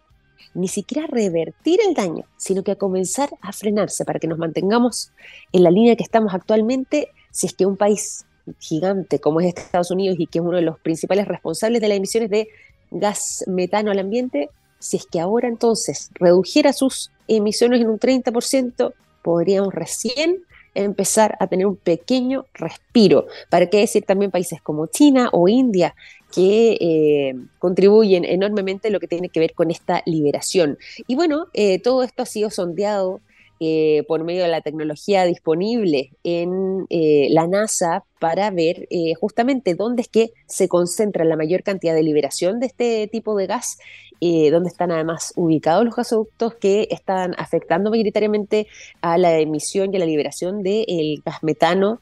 Ni 0.54 0.68
siquiera 0.68 1.06
revertir 1.06 1.80
el 1.86 1.94
daño, 1.94 2.24
sino 2.36 2.62
que 2.62 2.72
a 2.72 2.76
comenzar 2.76 3.30
a 3.40 3.52
frenarse 3.52 4.04
para 4.04 4.18
que 4.18 4.26
nos 4.26 4.38
mantengamos 4.38 5.12
en 5.52 5.64
la 5.64 5.70
línea 5.70 5.96
que 5.96 6.02
estamos 6.02 6.34
actualmente, 6.34 7.08
si 7.30 7.46
es 7.46 7.54
que 7.54 7.66
un 7.66 7.76
país 7.76 8.24
gigante 8.58 9.20
como 9.20 9.40
es 9.40 9.54
Estados 9.54 9.90
Unidos 9.90 10.16
y 10.18 10.26
que 10.26 10.38
es 10.38 10.44
uno 10.44 10.56
de 10.56 10.62
los 10.62 10.78
principales 10.80 11.28
responsables 11.28 11.80
de 11.80 11.88
las 11.88 11.98
emisiones 11.98 12.30
de 12.30 12.48
gas 12.90 13.44
metano 13.46 13.90
al 13.90 13.98
ambiente, 13.98 14.50
si 14.78 14.96
es 14.96 15.06
que 15.06 15.20
ahora 15.20 15.48
entonces 15.48 16.10
redujera 16.14 16.72
sus 16.72 17.10
emisiones 17.28 17.80
en 17.80 17.90
un 17.90 17.98
30%, 17.98 18.92
podríamos 19.22 19.74
recién 19.74 20.44
empezar 20.74 21.36
a 21.40 21.46
tener 21.46 21.66
un 21.66 21.76
pequeño 21.76 22.46
respiro. 22.54 23.26
¿Para 23.48 23.68
qué 23.68 23.78
decir 23.78 24.04
también 24.04 24.30
países 24.30 24.62
como 24.62 24.86
China 24.86 25.28
o 25.32 25.48
India, 25.48 25.94
que 26.32 26.76
eh, 26.80 27.34
contribuyen 27.58 28.24
enormemente 28.24 28.88
a 28.88 28.90
lo 28.90 29.00
que 29.00 29.08
tiene 29.08 29.28
que 29.28 29.40
ver 29.40 29.52
con 29.52 29.70
esta 29.70 30.02
liberación. 30.06 30.78
Y 31.06 31.16
bueno, 31.16 31.48
eh, 31.54 31.80
todo 31.80 32.02
esto 32.02 32.22
ha 32.22 32.26
sido 32.26 32.50
sondeado 32.50 33.20
eh, 33.60 34.04
por 34.08 34.24
medio 34.24 34.42
de 34.42 34.48
la 34.48 34.62
tecnología 34.62 35.24
disponible 35.24 36.10
en 36.24 36.86
la 36.88 37.46
NASA 37.46 38.04
para 38.18 38.50
ver 38.50 38.88
justamente 39.20 39.74
dónde 39.74 40.02
es 40.02 40.08
que 40.08 40.30
se 40.46 40.68
concentra 40.68 41.24
la 41.24 41.36
mayor 41.36 41.62
cantidad 41.62 41.94
de 41.94 42.02
liberación 42.02 42.58
de 42.58 42.66
este 42.66 43.08
tipo 43.08 43.36
de 43.36 43.46
gas, 43.46 43.78
dónde 44.20 44.68
están 44.68 44.90
además 44.90 45.32
ubicados 45.36 45.84
los 45.84 45.94
gasoductos 45.94 46.54
que 46.54 46.88
están 46.90 47.34
afectando 47.38 47.90
mayoritariamente 47.90 48.66
a 49.02 49.18
la 49.18 49.38
emisión 49.38 49.92
y 49.92 49.96
a 49.96 50.00
la 50.00 50.06
liberación 50.06 50.62
del 50.62 51.22
gas 51.24 51.42
metano 51.42 52.00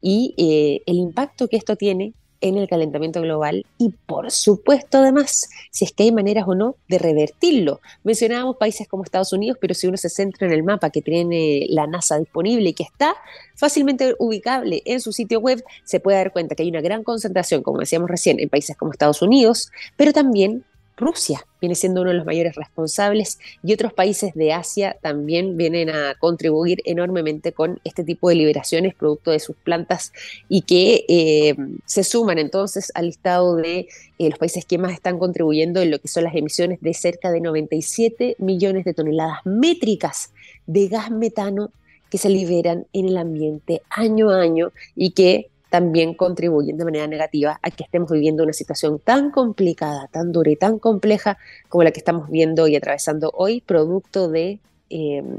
y 0.00 0.34
el 0.86 0.96
impacto 0.96 1.48
que 1.48 1.56
esto 1.56 1.76
tiene 1.76 2.14
en 2.40 2.56
el 2.56 2.68
calentamiento 2.68 3.20
global 3.20 3.66
y 3.78 3.90
por 4.06 4.30
supuesto 4.30 4.98
además 4.98 5.48
si 5.70 5.84
es 5.84 5.92
que 5.92 6.04
hay 6.04 6.12
maneras 6.12 6.46
o 6.48 6.54
no 6.54 6.76
de 6.88 6.98
revertirlo. 6.98 7.80
Mencionábamos 8.04 8.56
países 8.56 8.88
como 8.88 9.04
Estados 9.04 9.32
Unidos, 9.32 9.58
pero 9.60 9.74
si 9.74 9.86
uno 9.86 9.96
se 9.96 10.08
centra 10.08 10.46
en 10.46 10.52
el 10.52 10.62
mapa 10.62 10.90
que 10.90 11.02
tiene 11.02 11.66
la 11.68 11.86
NASA 11.86 12.18
disponible 12.18 12.70
y 12.70 12.74
que 12.74 12.84
está 12.84 13.14
fácilmente 13.54 14.14
ubicable 14.18 14.82
en 14.84 15.00
su 15.00 15.12
sitio 15.12 15.40
web, 15.40 15.62
se 15.84 16.00
puede 16.00 16.18
dar 16.18 16.32
cuenta 16.32 16.54
que 16.54 16.62
hay 16.62 16.70
una 16.70 16.80
gran 16.80 17.04
concentración, 17.04 17.62
como 17.62 17.78
decíamos 17.78 18.10
recién, 18.10 18.40
en 18.40 18.48
países 18.48 18.76
como 18.76 18.92
Estados 18.92 19.22
Unidos, 19.22 19.70
pero 19.96 20.12
también 20.12 20.64
Rusia 21.00 21.46
viene 21.60 21.74
siendo 21.74 22.02
uno 22.02 22.10
de 22.10 22.16
los 22.16 22.26
mayores 22.26 22.54
responsables 22.54 23.38
y 23.62 23.72
otros 23.72 23.92
países 23.92 24.34
de 24.34 24.52
Asia 24.52 24.96
también 25.02 25.56
vienen 25.56 25.90
a 25.90 26.14
contribuir 26.18 26.80
enormemente 26.84 27.52
con 27.52 27.80
este 27.84 28.04
tipo 28.04 28.28
de 28.28 28.36
liberaciones 28.36 28.94
producto 28.94 29.30
de 29.30 29.40
sus 29.40 29.56
plantas 29.56 30.12
y 30.48 30.62
que 30.62 31.04
eh, 31.08 31.56
se 31.84 32.04
suman 32.04 32.38
entonces 32.38 32.92
al 32.94 33.06
listado 33.06 33.56
de 33.56 33.88
eh, 34.18 34.30
los 34.30 34.38
países 34.38 34.64
que 34.64 34.78
más 34.78 34.92
están 34.92 35.18
contribuyendo 35.18 35.80
en 35.80 35.90
lo 35.90 35.98
que 35.98 36.08
son 36.08 36.24
las 36.24 36.34
emisiones 36.34 36.80
de 36.80 36.94
cerca 36.94 37.30
de 37.30 37.40
97 37.40 38.36
millones 38.38 38.84
de 38.84 38.94
toneladas 38.94 39.40
métricas 39.44 40.32
de 40.66 40.88
gas 40.88 41.10
metano 41.10 41.72
que 42.10 42.18
se 42.18 42.28
liberan 42.28 42.86
en 42.92 43.08
el 43.08 43.16
ambiente 43.16 43.82
año 43.90 44.30
a 44.30 44.40
año 44.40 44.72
y 44.96 45.10
que 45.10 45.49
también 45.70 46.14
contribuyen 46.14 46.76
de 46.76 46.84
manera 46.84 47.06
negativa 47.06 47.58
a 47.62 47.70
que 47.70 47.84
estemos 47.84 48.10
viviendo 48.10 48.42
una 48.42 48.52
situación 48.52 48.98
tan 48.98 49.30
complicada, 49.30 50.08
tan 50.08 50.32
dura 50.32 50.50
y 50.50 50.56
tan 50.56 50.78
compleja 50.78 51.38
como 51.68 51.84
la 51.84 51.92
que 51.92 52.00
estamos 52.00 52.28
viendo 52.28 52.68
y 52.68 52.76
atravesando 52.76 53.32
hoy, 53.34 53.60
producto 53.62 54.28
de 54.28 54.58
em, 54.90 55.38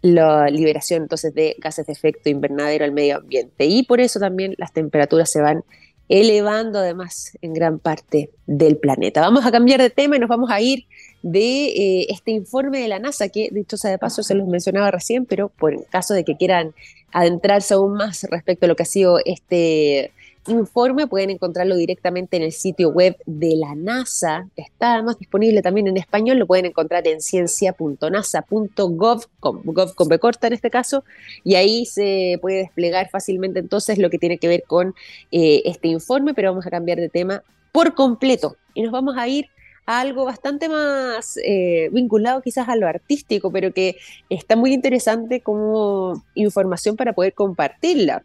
la 0.00 0.48
liberación 0.48 1.02
entonces 1.02 1.34
de 1.34 1.56
gases 1.58 1.86
de 1.86 1.92
efecto 1.92 2.30
invernadero 2.30 2.84
al 2.84 2.92
medio 2.92 3.16
ambiente. 3.16 3.66
Y 3.66 3.82
por 3.82 4.00
eso 4.00 4.20
también 4.20 4.54
las 4.58 4.72
temperaturas 4.72 5.30
se 5.30 5.40
van 5.40 5.64
elevando 6.08 6.78
además 6.78 7.36
en 7.40 7.54
gran 7.54 7.78
parte 7.78 8.30
del 8.46 8.76
planeta. 8.76 9.20
Vamos 9.20 9.46
a 9.46 9.52
cambiar 9.52 9.80
de 9.80 9.90
tema 9.90 10.16
y 10.16 10.18
nos 10.18 10.28
vamos 10.28 10.50
a 10.50 10.60
ir 10.60 10.86
de 11.22 11.66
eh, 11.66 12.06
este 12.10 12.32
informe 12.32 12.80
de 12.80 12.88
la 12.88 12.98
NASA, 12.98 13.28
que 13.28 13.48
dicho 13.50 13.76
sea 13.76 13.90
de 13.90 13.98
paso 13.98 14.22
se 14.22 14.34
los 14.34 14.46
mencionaba 14.46 14.90
recién, 14.90 15.24
pero 15.24 15.48
por 15.48 15.86
caso 15.86 16.12
de 16.12 16.24
que 16.24 16.36
quieran 16.36 16.74
adentrarse 17.12 17.74
aún 17.74 17.94
más 17.94 18.24
respecto 18.30 18.66
a 18.66 18.68
lo 18.68 18.76
que 18.76 18.82
ha 18.82 18.86
sido 18.86 19.18
este 19.24 20.12
informe, 20.46 21.06
pueden 21.06 21.30
encontrarlo 21.30 21.76
directamente 21.76 22.36
en 22.36 22.42
el 22.42 22.52
sitio 22.52 22.90
web 22.90 23.16
de 23.26 23.56
la 23.56 23.74
NASA. 23.74 24.48
Está 24.56 24.94
además 24.94 25.18
disponible 25.18 25.62
también 25.62 25.86
en 25.86 25.96
español, 25.96 26.38
lo 26.38 26.46
pueden 26.46 26.66
encontrar 26.66 27.06
en 27.08 27.20
ciencia.nasa.gov, 27.20 29.24
gov 29.40 30.18
corta 30.18 30.46
en 30.46 30.52
este 30.52 30.70
caso, 30.70 31.04
y 31.42 31.54
ahí 31.54 31.86
se 31.86 32.38
puede 32.40 32.58
desplegar 32.58 33.08
fácilmente 33.10 33.58
entonces 33.58 33.98
lo 33.98 34.10
que 34.10 34.18
tiene 34.18 34.38
que 34.38 34.48
ver 34.48 34.64
con 34.66 34.94
eh, 35.30 35.62
este 35.64 35.88
informe, 35.88 36.34
pero 36.34 36.50
vamos 36.50 36.66
a 36.66 36.70
cambiar 36.70 36.98
de 36.98 37.08
tema 37.08 37.42
por 37.72 37.94
completo 37.94 38.56
y 38.74 38.82
nos 38.82 38.92
vamos 38.92 39.16
a 39.16 39.26
ir 39.26 39.46
a 39.86 40.00
algo 40.00 40.24
bastante 40.24 40.68
más 40.68 41.38
eh, 41.44 41.90
vinculado 41.92 42.40
quizás 42.40 42.68
a 42.68 42.76
lo 42.76 42.86
artístico, 42.86 43.50
pero 43.50 43.72
que 43.72 43.96
está 44.30 44.56
muy 44.56 44.72
interesante 44.72 45.40
como 45.40 46.22
información 46.34 46.96
para 46.96 47.12
poder 47.12 47.34
compartirla. 47.34 48.24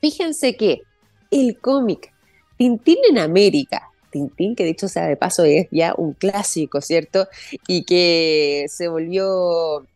Fíjense 0.00 0.56
que 0.56 0.82
el 1.30 1.58
cómic. 1.58 2.12
Tintín 2.56 2.98
en 3.08 3.18
América, 3.18 3.90
Tintín, 4.10 4.56
que 4.56 4.64
dicho 4.64 4.88
sea 4.88 5.06
de 5.06 5.16
paso 5.16 5.44
es 5.44 5.68
ya 5.70 5.94
un 5.96 6.12
clásico, 6.12 6.80
¿cierto? 6.80 7.28
Y 7.66 7.84
que 7.84 8.66
se 8.68 8.88
volvió 8.88 9.86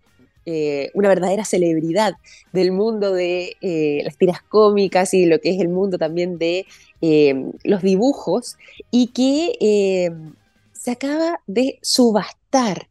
eh, 0.47 0.91
una 0.95 1.09
verdadera 1.09 1.45
celebridad 1.45 2.15
del 2.53 2.73
mundo 2.73 3.13
de 3.13 3.57
eh, 3.61 4.03
las 4.05 4.17
tiras 4.17 4.43
cómicas 4.43 5.15
y 5.15 5.27
lo 5.27 5.41
que 5.41 5.51
es 5.51 5.61
el 5.61 5.69
mundo 5.69 5.99
también 5.99 6.39
de 6.39 6.67
los 7.65 7.83
dibujos, 7.83 8.57
y 8.93 9.09
que 9.09 10.09
se 10.73 10.93
acaba 10.93 11.41
de 11.49 11.81
subastar 11.83 12.89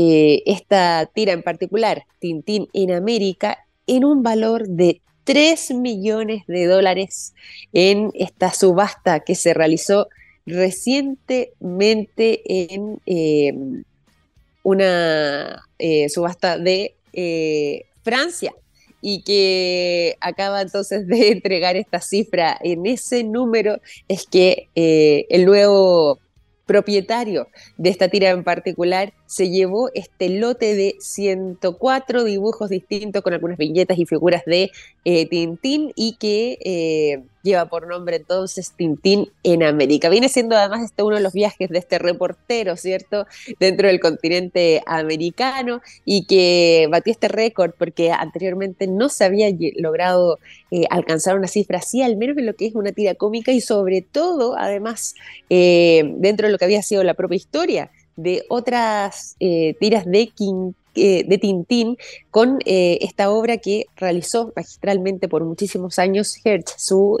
eh, 0.00 0.42
esta 0.46 1.10
tira 1.12 1.32
en 1.32 1.42
particular, 1.42 2.04
Tintín 2.20 2.68
en 2.72 2.92
América, 2.92 3.66
en 3.86 4.04
un 4.04 4.22
valor 4.22 4.68
de 4.68 5.00
3 5.28 5.72
millones 5.72 6.46
de 6.46 6.64
dólares 6.64 7.34
en 7.74 8.10
esta 8.14 8.50
subasta 8.54 9.20
que 9.20 9.34
se 9.34 9.52
realizó 9.52 10.08
recientemente 10.46 12.40
en 12.46 12.98
eh, 13.04 13.52
una 14.62 15.68
eh, 15.78 16.08
subasta 16.08 16.56
de 16.56 16.94
Francia. 18.02 18.54
Y 19.02 19.22
que 19.22 20.16
acaba 20.20 20.62
entonces 20.62 21.06
de 21.06 21.28
entregar 21.32 21.76
esta 21.76 22.00
cifra 22.00 22.58
en 22.62 22.86
ese 22.86 23.22
número 23.22 23.82
es 24.08 24.26
que 24.26 24.68
el 24.74 25.44
nuevo 25.44 26.18
propietario 26.64 27.48
de 27.76 27.90
esta 27.90 28.08
tira 28.08 28.30
en 28.30 28.44
particular 28.44 29.12
se 29.28 29.50
llevó 29.50 29.90
este 29.92 30.30
lote 30.30 30.74
de 30.74 30.96
104 31.00 32.24
dibujos 32.24 32.70
distintos 32.70 33.22
con 33.22 33.34
algunas 33.34 33.58
viñetas 33.58 33.98
y 33.98 34.06
figuras 34.06 34.42
de 34.46 34.70
eh, 35.04 35.26
Tintín 35.26 35.92
y 35.94 36.16
que 36.16 36.58
eh, 36.64 37.22
lleva 37.42 37.66
por 37.66 37.86
nombre 37.86 38.16
entonces 38.16 38.72
Tintín 38.74 39.30
en 39.42 39.64
América. 39.64 40.08
Viene 40.08 40.30
siendo 40.30 40.56
además 40.56 40.82
este 40.82 41.02
uno 41.02 41.16
de 41.16 41.22
los 41.22 41.34
viajes 41.34 41.68
de 41.68 41.78
este 41.78 41.98
reportero, 41.98 42.78
¿cierto? 42.78 43.26
Dentro 43.60 43.88
del 43.88 44.00
continente 44.00 44.82
americano 44.86 45.82
y 46.06 46.24
que 46.24 46.88
batió 46.90 47.12
este 47.12 47.28
récord 47.28 47.72
porque 47.78 48.10
anteriormente 48.10 48.86
no 48.86 49.10
se 49.10 49.24
había 49.26 49.48
logrado 49.76 50.38
eh, 50.70 50.84
alcanzar 50.88 51.36
una 51.36 51.48
cifra 51.48 51.78
así, 51.78 52.00
al 52.00 52.16
menos 52.16 52.38
en 52.38 52.46
lo 52.46 52.56
que 52.56 52.64
es 52.64 52.74
una 52.74 52.92
tira 52.92 53.14
cómica 53.14 53.52
y 53.52 53.60
sobre 53.60 54.00
todo, 54.00 54.56
además, 54.56 55.14
dentro 55.50 56.46
de 56.46 56.52
lo 56.52 56.56
que 56.56 56.64
había 56.64 56.80
sido 56.80 57.04
la 57.04 57.12
propia 57.12 57.36
historia 57.36 57.90
de 58.18 58.44
otras 58.48 59.36
eh, 59.38 59.74
tiras 59.78 60.04
de, 60.04 60.32
eh, 60.96 61.24
de 61.24 61.38
Tintín 61.38 61.96
con 62.32 62.58
eh, 62.66 62.98
esta 63.00 63.30
obra 63.30 63.58
que 63.58 63.86
realizó 63.96 64.52
magistralmente 64.56 65.28
por 65.28 65.44
muchísimos 65.44 66.00
años 66.00 66.36
Hertz, 66.44 66.74
su 66.78 67.16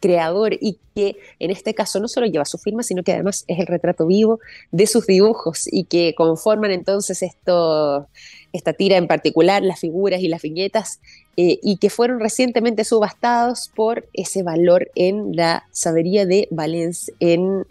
creador, 0.00 0.52
y 0.60 0.78
que 0.94 1.16
en 1.38 1.50
este 1.50 1.72
caso 1.72 1.98
no 1.98 2.08
solo 2.08 2.26
lleva 2.26 2.44
su 2.44 2.58
firma, 2.58 2.82
sino 2.82 3.02
que 3.02 3.12
además 3.12 3.46
es 3.48 3.58
el 3.58 3.66
retrato 3.66 4.06
vivo 4.06 4.38
de 4.70 4.86
sus 4.86 5.06
dibujos 5.06 5.66
y 5.72 5.84
que 5.84 6.14
conforman 6.14 6.70
entonces 6.72 7.22
esto, 7.22 8.06
esta 8.52 8.74
tira 8.74 8.98
en 8.98 9.06
particular, 9.08 9.62
las 9.62 9.80
figuras 9.80 10.20
y 10.20 10.28
las 10.28 10.42
viñetas, 10.42 11.00
y 11.36 11.78
que 11.78 11.88
fueron 11.88 12.20
recientemente 12.20 12.84
subastados 12.84 13.70
por 13.74 14.06
ese 14.12 14.42
valor 14.42 14.90
en 14.94 15.34
la 15.34 15.64
sabería 15.72 16.26
de 16.26 16.46
Valencia 16.50 17.14
en 17.18 17.64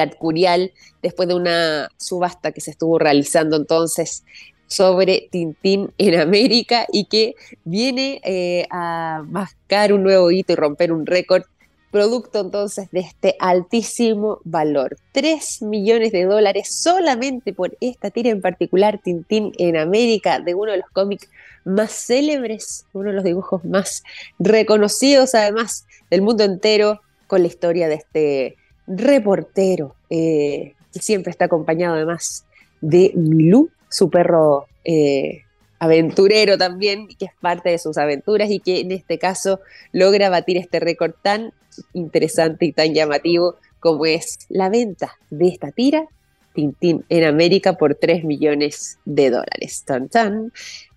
el 0.00 0.16
Curial, 0.16 0.72
después 1.02 1.28
de 1.28 1.34
una 1.34 1.88
subasta 1.96 2.52
que 2.52 2.60
se 2.60 2.70
estuvo 2.70 2.98
realizando 2.98 3.56
entonces 3.56 4.24
sobre 4.66 5.28
Tintín 5.30 5.92
en 5.98 6.18
América 6.18 6.86
y 6.90 7.04
que 7.04 7.34
viene 7.64 8.20
eh, 8.24 8.66
a 8.70 9.22
mascar 9.28 9.92
un 9.92 10.02
nuevo 10.02 10.30
hito 10.30 10.54
y 10.54 10.56
romper 10.56 10.92
un 10.92 11.04
récord, 11.04 11.42
producto 11.90 12.40
entonces 12.40 12.88
de 12.90 13.00
este 13.00 13.36
altísimo 13.38 14.40
valor. 14.44 14.96
3 15.12 15.62
millones 15.62 16.10
de 16.10 16.24
dólares 16.24 16.74
solamente 16.74 17.52
por 17.52 17.76
esta 17.80 18.10
tira 18.10 18.30
en 18.30 18.40
particular, 18.40 18.98
Tintín 19.04 19.52
en 19.58 19.76
América, 19.76 20.40
de 20.40 20.54
uno 20.54 20.72
de 20.72 20.78
los 20.78 20.88
cómics 20.90 21.28
más 21.66 21.92
célebres, 21.92 22.86
uno 22.94 23.10
de 23.10 23.16
los 23.16 23.24
dibujos 23.24 23.62
más 23.64 24.02
reconocidos 24.38 25.34
además 25.34 25.86
del 26.10 26.22
mundo 26.22 26.44
entero, 26.44 27.02
con 27.26 27.42
la 27.42 27.48
historia 27.48 27.88
de 27.88 27.94
este 27.94 28.56
reportero, 28.86 29.94
eh, 30.10 30.74
que 30.92 31.00
siempre 31.00 31.30
está 31.30 31.46
acompañado 31.46 31.94
además 31.94 32.44
de 32.80 33.12
Milú, 33.14 33.70
su 33.88 34.10
perro 34.10 34.66
eh, 34.84 35.42
aventurero 35.78 36.58
también, 36.58 37.08
que 37.08 37.26
es 37.26 37.32
parte 37.40 37.70
de 37.70 37.78
sus 37.78 37.98
aventuras 37.98 38.50
y 38.50 38.60
que 38.60 38.80
en 38.80 38.92
este 38.92 39.18
caso 39.18 39.60
logra 39.92 40.30
batir 40.30 40.56
este 40.56 40.80
récord 40.80 41.12
tan 41.22 41.52
interesante 41.92 42.66
y 42.66 42.72
tan 42.72 42.94
llamativo 42.94 43.56
como 43.80 44.06
es 44.06 44.38
la 44.48 44.68
venta 44.68 45.18
de 45.30 45.48
esta 45.48 45.72
tira 45.72 46.06
Tintín 46.52 47.04
en 47.08 47.24
América 47.24 47.76
por 47.76 47.94
3 47.94 48.24
millones 48.24 48.98
de 49.04 49.30
dólares. 49.30 49.84
Tan, 49.86 50.08
tan. 50.08 50.52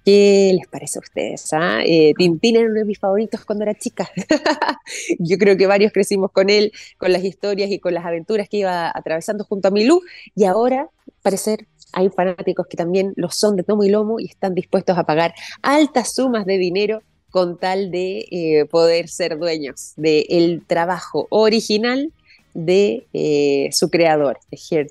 ¿Qué 0.06 0.52
les 0.56 0.68
parece 0.68 1.00
a 1.00 1.02
ustedes? 1.02 1.52
Ah? 1.52 1.82
Eh, 1.84 2.14
Tintín 2.16 2.56
era 2.56 2.66
uno 2.66 2.76
de 2.76 2.86
mis 2.86 3.00
favoritos 3.00 3.44
cuando 3.44 3.64
era 3.64 3.74
chica. 3.74 4.08
Yo 5.20 5.38
creo 5.40 5.58
que 5.58 5.66
varios 5.66 5.92
crecimos 5.92 6.32
con 6.32 6.52
él, 6.52 6.72
con 6.98 7.12
las 7.12 7.24
historias 7.24 7.72
y 7.72 7.80
con 7.80 7.96
las 7.96 8.06
aventuras 8.06 8.48
que 8.48 8.58
iba 8.58 8.92
atravesando 8.94 9.44
junto 9.46 9.68
a 9.68 9.72
Milú. 9.72 10.02
Y 10.36 10.46
ahora, 10.46 10.90
parecer, 11.24 11.68
hay 11.92 12.10
fanáticos 12.10 12.68
que 12.68 12.78
también 12.78 13.14
lo 13.16 13.32
son 13.32 13.56
de 13.56 13.64
tomo 13.64 13.84
y 13.84 13.90
lomo 13.90 14.20
y 14.20 14.26
están 14.26 14.54
dispuestos 14.54 14.98
a 14.98 15.06
pagar 15.06 15.34
altas 15.64 16.14
sumas 16.14 16.46
de 16.46 16.58
dinero 16.60 17.02
con 17.32 17.58
tal 17.58 17.92
de 17.92 18.28
eh, 18.32 18.66
poder 18.66 19.10
ser 19.10 19.38
dueños 19.38 19.94
del 19.98 20.64
trabajo 20.66 21.28
original 21.30 22.14
de 22.56 23.06
eh, 23.14 23.70
su 23.72 23.92
creador, 23.92 24.40
de 24.50 24.88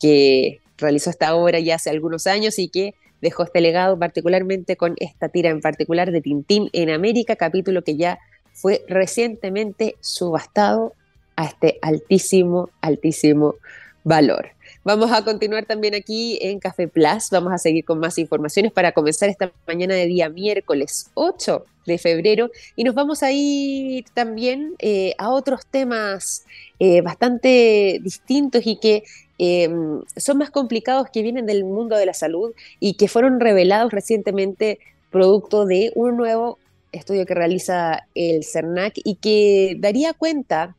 que 0.00 0.60
realizó 0.78 1.10
esta 1.10 1.34
obra 1.34 1.58
ya 1.60 1.74
hace 1.74 1.90
algunos 1.90 2.26
años 2.26 2.58
y 2.58 2.68
que 2.68 2.94
dejó 3.20 3.42
este 3.42 3.60
legado 3.60 3.98
particularmente 3.98 4.76
con 4.76 4.94
esta 4.98 5.28
tira 5.28 5.50
en 5.50 5.60
particular 5.60 6.10
de 6.10 6.20
Tintín 6.20 6.70
en 6.72 6.88
América, 6.88 7.36
capítulo 7.36 7.82
que 7.82 7.96
ya 7.96 8.18
fue 8.52 8.84
recientemente 8.88 9.96
subastado 10.00 10.94
a 11.36 11.46
este 11.46 11.78
altísimo, 11.82 12.70
altísimo 12.80 13.56
valor. 14.04 14.50
Vamos 14.84 15.12
a 15.12 15.24
continuar 15.24 15.64
también 15.64 15.94
aquí 15.94 16.38
en 16.42 16.58
Café 16.58 16.88
Plus, 16.88 17.30
vamos 17.30 17.52
a 17.52 17.58
seguir 17.58 17.84
con 17.84 18.00
más 18.00 18.18
informaciones 18.18 18.72
para 18.72 18.92
comenzar 18.92 19.28
esta 19.28 19.52
mañana 19.66 19.94
de 19.94 20.06
día 20.06 20.28
miércoles 20.28 21.10
8 21.14 21.64
de 21.86 21.98
febrero. 21.98 22.50
Y 22.74 22.84
nos 22.84 22.94
vamos 22.94 23.22
a 23.22 23.30
ir 23.30 24.04
también 24.14 24.74
eh, 24.78 25.14
a 25.18 25.30
otros 25.30 25.66
temas 25.66 26.44
eh, 26.80 27.00
bastante 27.00 28.00
distintos 28.02 28.62
y 28.64 28.76
que 28.76 29.04
Em, 29.44 30.04
son 30.16 30.38
más 30.38 30.50
complicados 30.50 31.08
que 31.12 31.20
vienen 31.20 31.46
del 31.46 31.64
mundo 31.64 31.96
de 31.96 32.06
la 32.06 32.14
salud 32.14 32.54
y 32.78 32.94
que 32.94 33.08
fueron 33.08 33.40
revelados 33.40 33.92
recientemente 33.92 34.78
producto 35.10 35.66
de 35.66 35.90
un 35.96 36.16
nuevo 36.16 36.60
estudio 36.92 37.26
que 37.26 37.34
realiza 37.34 38.06
el 38.14 38.44
CERNAC 38.44 38.92
y 39.02 39.16
que 39.16 39.74
daría 39.80 40.12
cuenta 40.12 40.76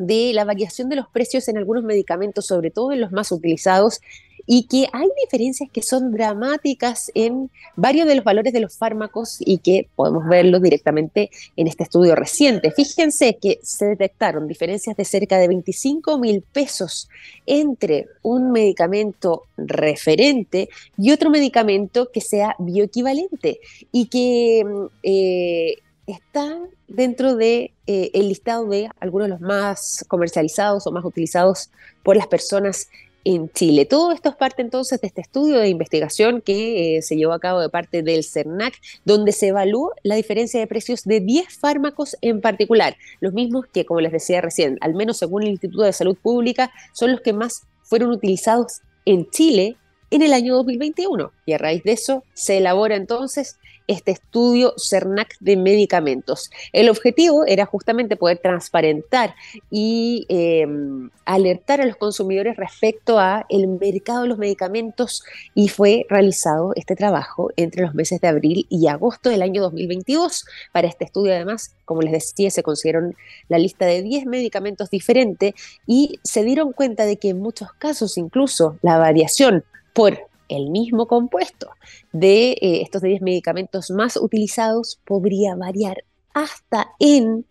de 0.00 0.32
la 0.32 0.44
variación 0.44 0.88
de 0.88 0.96
los 0.96 1.08
precios 1.08 1.48
en 1.48 1.58
algunos 1.58 1.84
medicamentos, 1.84 2.46
sobre 2.46 2.70
todo 2.70 2.92
en 2.92 3.00
los 3.00 3.12
más 3.12 3.30
utilizados, 3.32 4.00
y 4.46 4.64
que 4.64 4.88
hay 4.92 5.06
diferencias 5.22 5.70
que 5.70 5.80
son 5.80 6.10
dramáticas 6.10 7.12
en 7.14 7.50
varios 7.76 8.08
de 8.08 8.16
los 8.16 8.24
valores 8.24 8.52
de 8.52 8.58
los 8.58 8.76
fármacos 8.76 9.36
y 9.38 9.58
que 9.58 9.88
podemos 9.94 10.26
verlo 10.26 10.58
directamente 10.58 11.30
en 11.56 11.68
este 11.68 11.84
estudio 11.84 12.16
reciente. 12.16 12.72
Fíjense 12.72 13.38
que 13.40 13.60
se 13.62 13.86
detectaron 13.86 14.48
diferencias 14.48 14.96
de 14.96 15.04
cerca 15.04 15.38
de 15.38 15.46
25 15.46 16.18
mil 16.18 16.42
pesos 16.42 17.08
entre 17.46 18.08
un 18.22 18.50
medicamento 18.50 19.44
referente 19.56 20.68
y 20.98 21.12
otro 21.12 21.30
medicamento 21.30 22.10
que 22.12 22.20
sea 22.20 22.56
bioequivalente 22.58 23.60
y 23.92 24.06
que 24.06 24.64
eh, 25.04 25.76
está 26.06 26.58
dentro 26.88 27.36
de 27.36 27.72
eh, 27.86 28.10
el 28.14 28.28
listado 28.28 28.66
de 28.66 28.88
algunos 29.00 29.26
de 29.28 29.34
los 29.34 29.40
más 29.40 30.04
comercializados 30.08 30.86
o 30.86 30.92
más 30.92 31.04
utilizados 31.04 31.70
por 32.02 32.16
las 32.16 32.26
personas 32.26 32.88
en 33.24 33.50
Chile. 33.50 33.84
Todo 33.84 34.12
esto 34.12 34.30
es 34.30 34.36
parte 34.36 34.62
entonces 34.62 35.00
de 35.00 35.06
este 35.06 35.20
estudio 35.20 35.58
de 35.58 35.68
investigación 35.68 36.40
que 36.40 36.96
eh, 36.96 37.02
se 37.02 37.16
llevó 37.16 37.32
a 37.32 37.40
cabo 37.40 37.60
de 37.60 37.68
parte 37.68 38.02
del 38.02 38.24
CERNAC, 38.24 38.74
donde 39.04 39.32
se 39.32 39.48
evaluó 39.48 39.92
la 40.02 40.14
diferencia 40.14 40.58
de 40.58 40.66
precios 40.66 41.04
de 41.04 41.20
10 41.20 41.58
fármacos 41.58 42.16
en 42.22 42.40
particular, 42.40 42.96
los 43.20 43.32
mismos 43.32 43.66
que, 43.72 43.84
como 43.84 44.00
les 44.00 44.12
decía 44.12 44.40
recién, 44.40 44.78
al 44.80 44.94
menos 44.94 45.18
según 45.18 45.42
el 45.42 45.50
Instituto 45.50 45.82
de 45.82 45.92
Salud 45.92 46.16
Pública, 46.16 46.70
son 46.94 47.12
los 47.12 47.20
que 47.20 47.32
más 47.32 47.62
fueron 47.82 48.10
utilizados 48.10 48.80
en 49.04 49.28
Chile 49.30 49.76
en 50.10 50.22
el 50.22 50.32
año 50.32 50.54
2021. 50.54 51.32
Y 51.46 51.52
a 51.52 51.58
raíz 51.58 51.82
de 51.84 51.92
eso 51.92 52.24
se 52.34 52.58
elabora 52.58 52.96
entonces 52.96 53.58
este 53.90 54.12
estudio 54.12 54.72
CERNAC 54.78 55.36
de 55.40 55.56
medicamentos. 55.56 56.50
El 56.72 56.88
objetivo 56.88 57.44
era 57.44 57.66
justamente 57.66 58.16
poder 58.16 58.38
transparentar 58.38 59.34
y 59.68 60.26
em, 60.28 61.10
alertar 61.24 61.80
a 61.80 61.86
los 61.86 61.96
consumidores 61.96 62.56
respecto 62.56 63.18
a 63.18 63.46
el 63.48 63.66
mercado 63.66 64.22
de 64.22 64.28
los 64.28 64.38
medicamentos 64.38 65.24
y 65.56 65.68
fue 65.68 66.06
realizado 66.08 66.72
este 66.76 66.94
trabajo 66.94 67.50
entre 67.56 67.82
los 67.82 67.92
meses 67.94 68.20
de 68.20 68.28
abril 68.28 68.66
y 68.68 68.86
agosto 68.86 69.28
del 69.28 69.42
año 69.42 69.60
2022. 69.62 70.44
Para 70.72 70.86
este 70.86 71.04
estudio 71.04 71.34
además, 71.34 71.74
como 71.84 72.02
les 72.02 72.12
decía, 72.12 72.50
se 72.50 72.62
consiguieron 72.62 73.16
la 73.48 73.58
lista 73.58 73.86
de 73.86 74.02
10 74.02 74.26
medicamentos 74.26 74.90
diferentes 74.90 75.54
y 75.86 76.20
se 76.22 76.44
dieron 76.44 76.72
cuenta 76.72 77.06
de 77.06 77.16
que 77.16 77.30
en 77.30 77.40
muchos 77.40 77.72
casos 77.72 78.16
incluso 78.18 78.78
la 78.82 78.98
variación 78.98 79.64
por 79.92 80.29
el 80.50 80.68
mismo 80.70 81.06
compuesto 81.06 81.70
de 82.12 82.52
eh, 82.52 82.82
estos 82.82 83.02
10 83.02 83.22
medicamentos 83.22 83.90
más 83.90 84.16
utilizados 84.16 84.98
podría 85.04 85.54
variar 85.54 86.04
hasta 86.34 86.88
en 86.98 87.46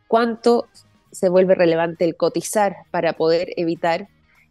cuánto 0.07 0.65
se 1.17 1.29
vuelve 1.29 1.55
relevante 1.55 2.05
el 2.05 2.15
cotizar 2.15 2.75
para 2.91 3.13
poder 3.13 3.49
evitar 3.57 4.07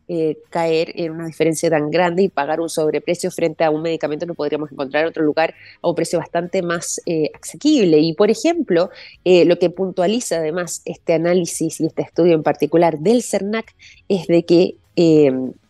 eh, 0.09 0.38
caer 0.50 0.92
en 0.96 1.12
una 1.12 1.26
diferencia 1.26 1.70
tan 1.70 1.90
grande 1.90 2.24
y 2.24 2.29
pagar 2.29 2.61
un 2.61 2.68
sobreprecio 2.68 3.31
frente 3.31 3.62
a 3.62 3.70
un 3.70 3.83
medicamento 3.83 4.26
que 4.26 4.35
podríamos 4.35 4.70
encontrar 4.72 5.05
en 5.05 5.09
otro 5.09 5.24
lugar 5.24 5.55
a 5.81 5.88
un 5.88 5.94
precio 5.94 6.18
bastante 6.18 6.62
más 6.62 7.00
eh, 7.07 7.31
asequible. 7.40 7.98
Y, 7.98 8.14
por 8.14 8.31
ejemplo, 8.31 8.90
eh, 9.24 9.44
lo 9.44 9.59
que 9.59 9.70
puntualiza 9.70 10.38
además 10.38 10.83
este 10.85 11.14
análisis 11.14 11.81
y 11.81 11.87
este 11.87 12.02
estudio 12.02 12.35
en 12.35 12.42
particular 12.42 12.98
del 12.98 13.22
CERNAC 13.22 13.74
es 14.09 14.26
de 14.26 14.44
que 14.44 14.76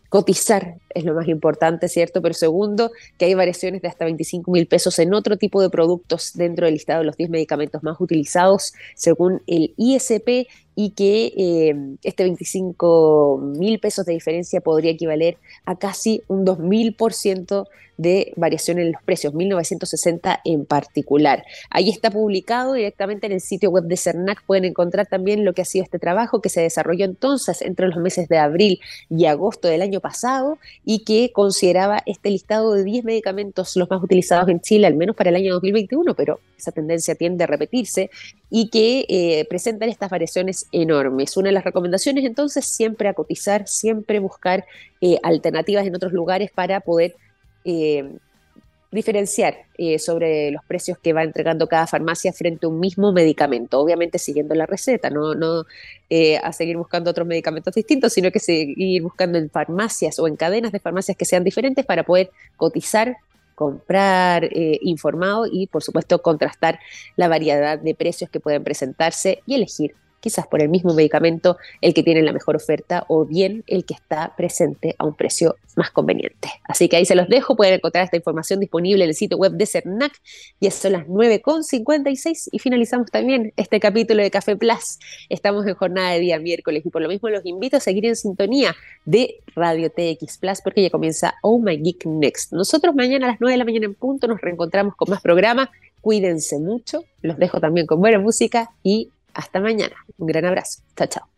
cotizar 0.09 0.77
es 0.97 1.05
lo 1.05 1.15
más 1.15 1.29
importante, 1.29 1.89
¿cierto? 1.89 2.23
Pero 2.23 2.35
segundo, 2.35 2.91
que 3.19 3.27
hay 3.27 3.35
variaciones 3.35 3.83
de 3.83 3.89
hasta 3.89 4.05
25 4.05 4.51
mil 4.51 4.67
pesos 4.67 4.99
en 4.99 5.15
otro 5.15 5.37
tipo 5.37 5.61
de 5.61 5.71
productos 5.71 6.33
dentro 6.35 6.67
del 6.67 6.75
listado 6.75 7.01
de 7.01 7.07
los 7.07 7.17
10 7.17 7.31
medicamentos 7.31 7.83
más 7.83 8.01
utilizados 8.01 8.73
según 8.95 9.43
el 9.47 9.75
ISP 9.77 10.49
y 10.75 10.91
que 10.91 11.33
eh, 11.37 11.75
este 12.03 12.25
25 12.25 13.39
mil 13.59 13.79
pesos 13.79 14.07
de 14.07 14.13
diferencia 14.13 14.61
podría 14.61 14.93
equivaler 14.93 15.39
a 15.65 15.77
casi 15.77 16.23
un 16.29 16.45
2000% 16.45 17.67
de 17.97 18.33
variación 18.37 18.79
en 18.79 18.93
los 18.93 19.03
precios, 19.03 19.35
1960 19.35 20.41
en 20.45 20.67
particular. 20.67 21.45
Ahí 21.71 21.91
está 21.91 22.11
publicado 22.11 22.75
directamente 22.75 23.27
en 23.27 23.33
el 23.33 23.41
sitio 23.41 23.71
web 23.71 23.85
de 23.85 23.97
CERNAC, 23.97 24.45
pueden 24.45 24.65
encontrar 24.65 25.07
también 25.07 25.45
lo 25.45 25.53
que 25.53 25.63
ha 25.63 25.65
sido 25.65 25.85
este 25.85 25.99
trabajo 25.99 26.41
que 26.41 26.49
se 26.49 26.61
desarrolló 26.61 27.05
entonces 27.05 27.63
entre 27.63 27.89
los 27.89 27.97
meses 27.97 28.29
de 28.29 28.39
abril 28.39 28.81
y 29.09 29.27
agosto 29.27 29.69
del 29.69 29.83
año 29.83 30.01
pasado 30.01 30.59
y 30.89 31.01
que 31.01 31.33
consideraba 31.33 32.01
este 32.07 32.31
listado 32.31 32.73
de 32.73 32.85
10 32.85 33.05
medicamentos 33.05 33.75
los 33.75 33.91
más 33.91 34.01
utilizados 34.01 34.49
en 34.49 34.61
Chile, 34.61 34.87
al 34.87 34.95
menos 34.95 35.17
para 35.17 35.31
el 35.31 35.37
año 35.37 35.53
2021, 35.55 36.15
pero 36.15 36.39
esa 36.57 36.71
tendencia 36.71 37.17
tiende 37.17 37.43
a 37.43 37.49
repetirse 37.49 38.09
y 38.51 38.71
que 38.71 39.05
eh, 39.09 39.45
presentan 39.51 39.89
estas 39.89 40.11
variaciones 40.11 40.69
enormes. 40.71 41.37
Una 41.37 41.49
de 41.49 41.55
las 41.55 41.65
recomendaciones 41.65 42.25
entonces 42.25 42.65
siempre 42.67 43.09
a 43.09 43.15
cotizar, 43.15 43.67
siempre 43.67 44.21
buscar 44.21 44.65
eh, 45.01 45.19
alternativas 45.25 45.85
en 45.85 45.97
otros 45.97 46.13
lugares 46.13 46.53
para 46.55 46.79
poder 46.79 47.17
eh, 47.65 48.09
diferenciar 48.91 49.57
sobre 49.99 50.51
los 50.51 50.65
precios 50.65 50.99
que 50.99 51.13
va 51.13 51.23
entregando 51.23 51.67
cada 51.67 51.87
farmacia 51.87 52.33
frente 52.33 52.67
a 52.67 52.69
un 52.69 52.81
mismo 52.81 53.13
medicamento, 53.13 53.81
obviamente 53.81 54.19
siguiendo 54.19 54.55
la 54.55 54.65
receta, 54.65 55.11
no, 55.11 55.35
no 55.35 55.65
a 56.43 56.53
seguir 56.53 56.77
buscando 56.77 57.11
otros 57.11 57.27
medicamentos 57.27 57.75
distintos, 57.75 58.13
sino 58.13 58.31
que 58.31 58.39
seguir 58.39 59.03
buscando 59.03 59.39
en 59.39 59.51
farmacias 59.51 60.19
o 60.19 60.29
en 60.29 60.37
cadenas 60.37 60.73
de 60.73 60.81
farmacias 60.81 61.17
que 61.17 61.25
sean 61.25 61.45
diferentes 61.45 61.85
para 61.85 62.05
poder 62.05 62.31
cotizar 62.57 63.17
comprar 63.57 64.45
eh, 64.45 64.79
informado 64.83 65.47
y 65.51 65.67
por 65.67 65.83
supuesto 65.83 66.23
contrastar 66.23 66.79
la 67.17 67.27
variedad 67.27 67.79
de 67.79 67.95
precios 67.95 68.31
que 68.31 68.39
pueden 68.39 68.63
presentarse 68.63 69.43
y 69.47 69.55
elegir 69.57 69.97
quizás 70.21 70.47
por 70.47 70.63
el 70.63 70.69
mismo 70.69 70.95
medicamento 70.95 71.57
el 71.81 71.95
que 71.95 72.03
tiene 72.03 72.23
la 72.23 72.33
mejor 72.33 72.57
oferta 72.57 73.05
o 73.09 73.25
bien 73.25 73.65
el 73.67 73.85
que 73.85 73.95
está 73.95 74.35
presente 74.37 74.95
a 74.99 75.05
un 75.05 75.15
precio 75.15 75.57
más 75.77 75.91
conveniente. 75.91 76.49
Así 76.65 76.89
que 76.89 76.97
ahí 76.97 77.05
se 77.05 77.15
los 77.15 77.29
dejo, 77.29 77.55
pueden 77.55 77.75
encontrar 77.75 78.05
esta 78.05 78.17
información 78.17 78.61
disponible 78.61 79.05
en 79.05 79.11
el 79.11 79.15
sitio 79.15 79.37
web 79.37 79.53
de 79.53 79.67
CERNAC. 79.67 80.13
Ya 80.61 80.71
son 80.71 80.93
las 80.93 81.07
9.56 81.07 82.49
y 82.51 82.59
finalizamos 82.59 83.11
también 83.11 83.53
este 83.57 83.79
capítulo 83.79 84.23
de 84.23 84.31
Café 84.31 84.57
Plus. 84.57 84.99
Estamos 85.29 85.67
en 85.67 85.75
jornada 85.75 86.13
de 86.13 86.21
día 86.21 86.39
miércoles 86.39 86.85
y 86.85 86.91
por 86.91 87.03
lo 87.03 87.09
mismo 87.09 87.29
los 87.29 87.45
invito 87.45 87.77
a 87.77 87.81
seguir 87.81 88.07
en 88.07 88.17
sintonía 88.17 88.75
de 89.05 89.37
Radio 89.55 89.91
TX 89.91 90.39
Plus 90.39 90.61
porque 90.63 90.83
ya 90.83 90.91
comienza 90.91 91.35
Oh 91.43 91.59
My 91.59 91.77
Geek 91.77 92.07
Next. 92.07 92.53
Nosotros 92.53 92.95
mañana 92.95 93.27
a 93.27 93.31
las 93.31 93.41
9 93.41 93.53
de 93.53 93.59
la 93.59 93.65
mañana 93.65 93.87
en 93.87 93.95
punto 93.95 94.27
nos 94.27 94.41
reencontramos 94.41 94.97
con 94.97 95.11
más 95.11 95.21
programas. 95.21 95.69
Cuídense 96.01 96.59
mucho, 96.59 97.05
los 97.23 97.37
dejo 97.37 97.61
también 97.61 97.87
con 97.87 98.01
buena 98.01 98.19
música 98.19 98.71
y 98.83 99.11
hasta 99.37 99.61
mañana. 99.61 99.97
Un 100.19 100.27
gran 100.27 100.45
abrazo. 100.45 100.83
Chao, 100.97 101.07
chao. 101.09 101.36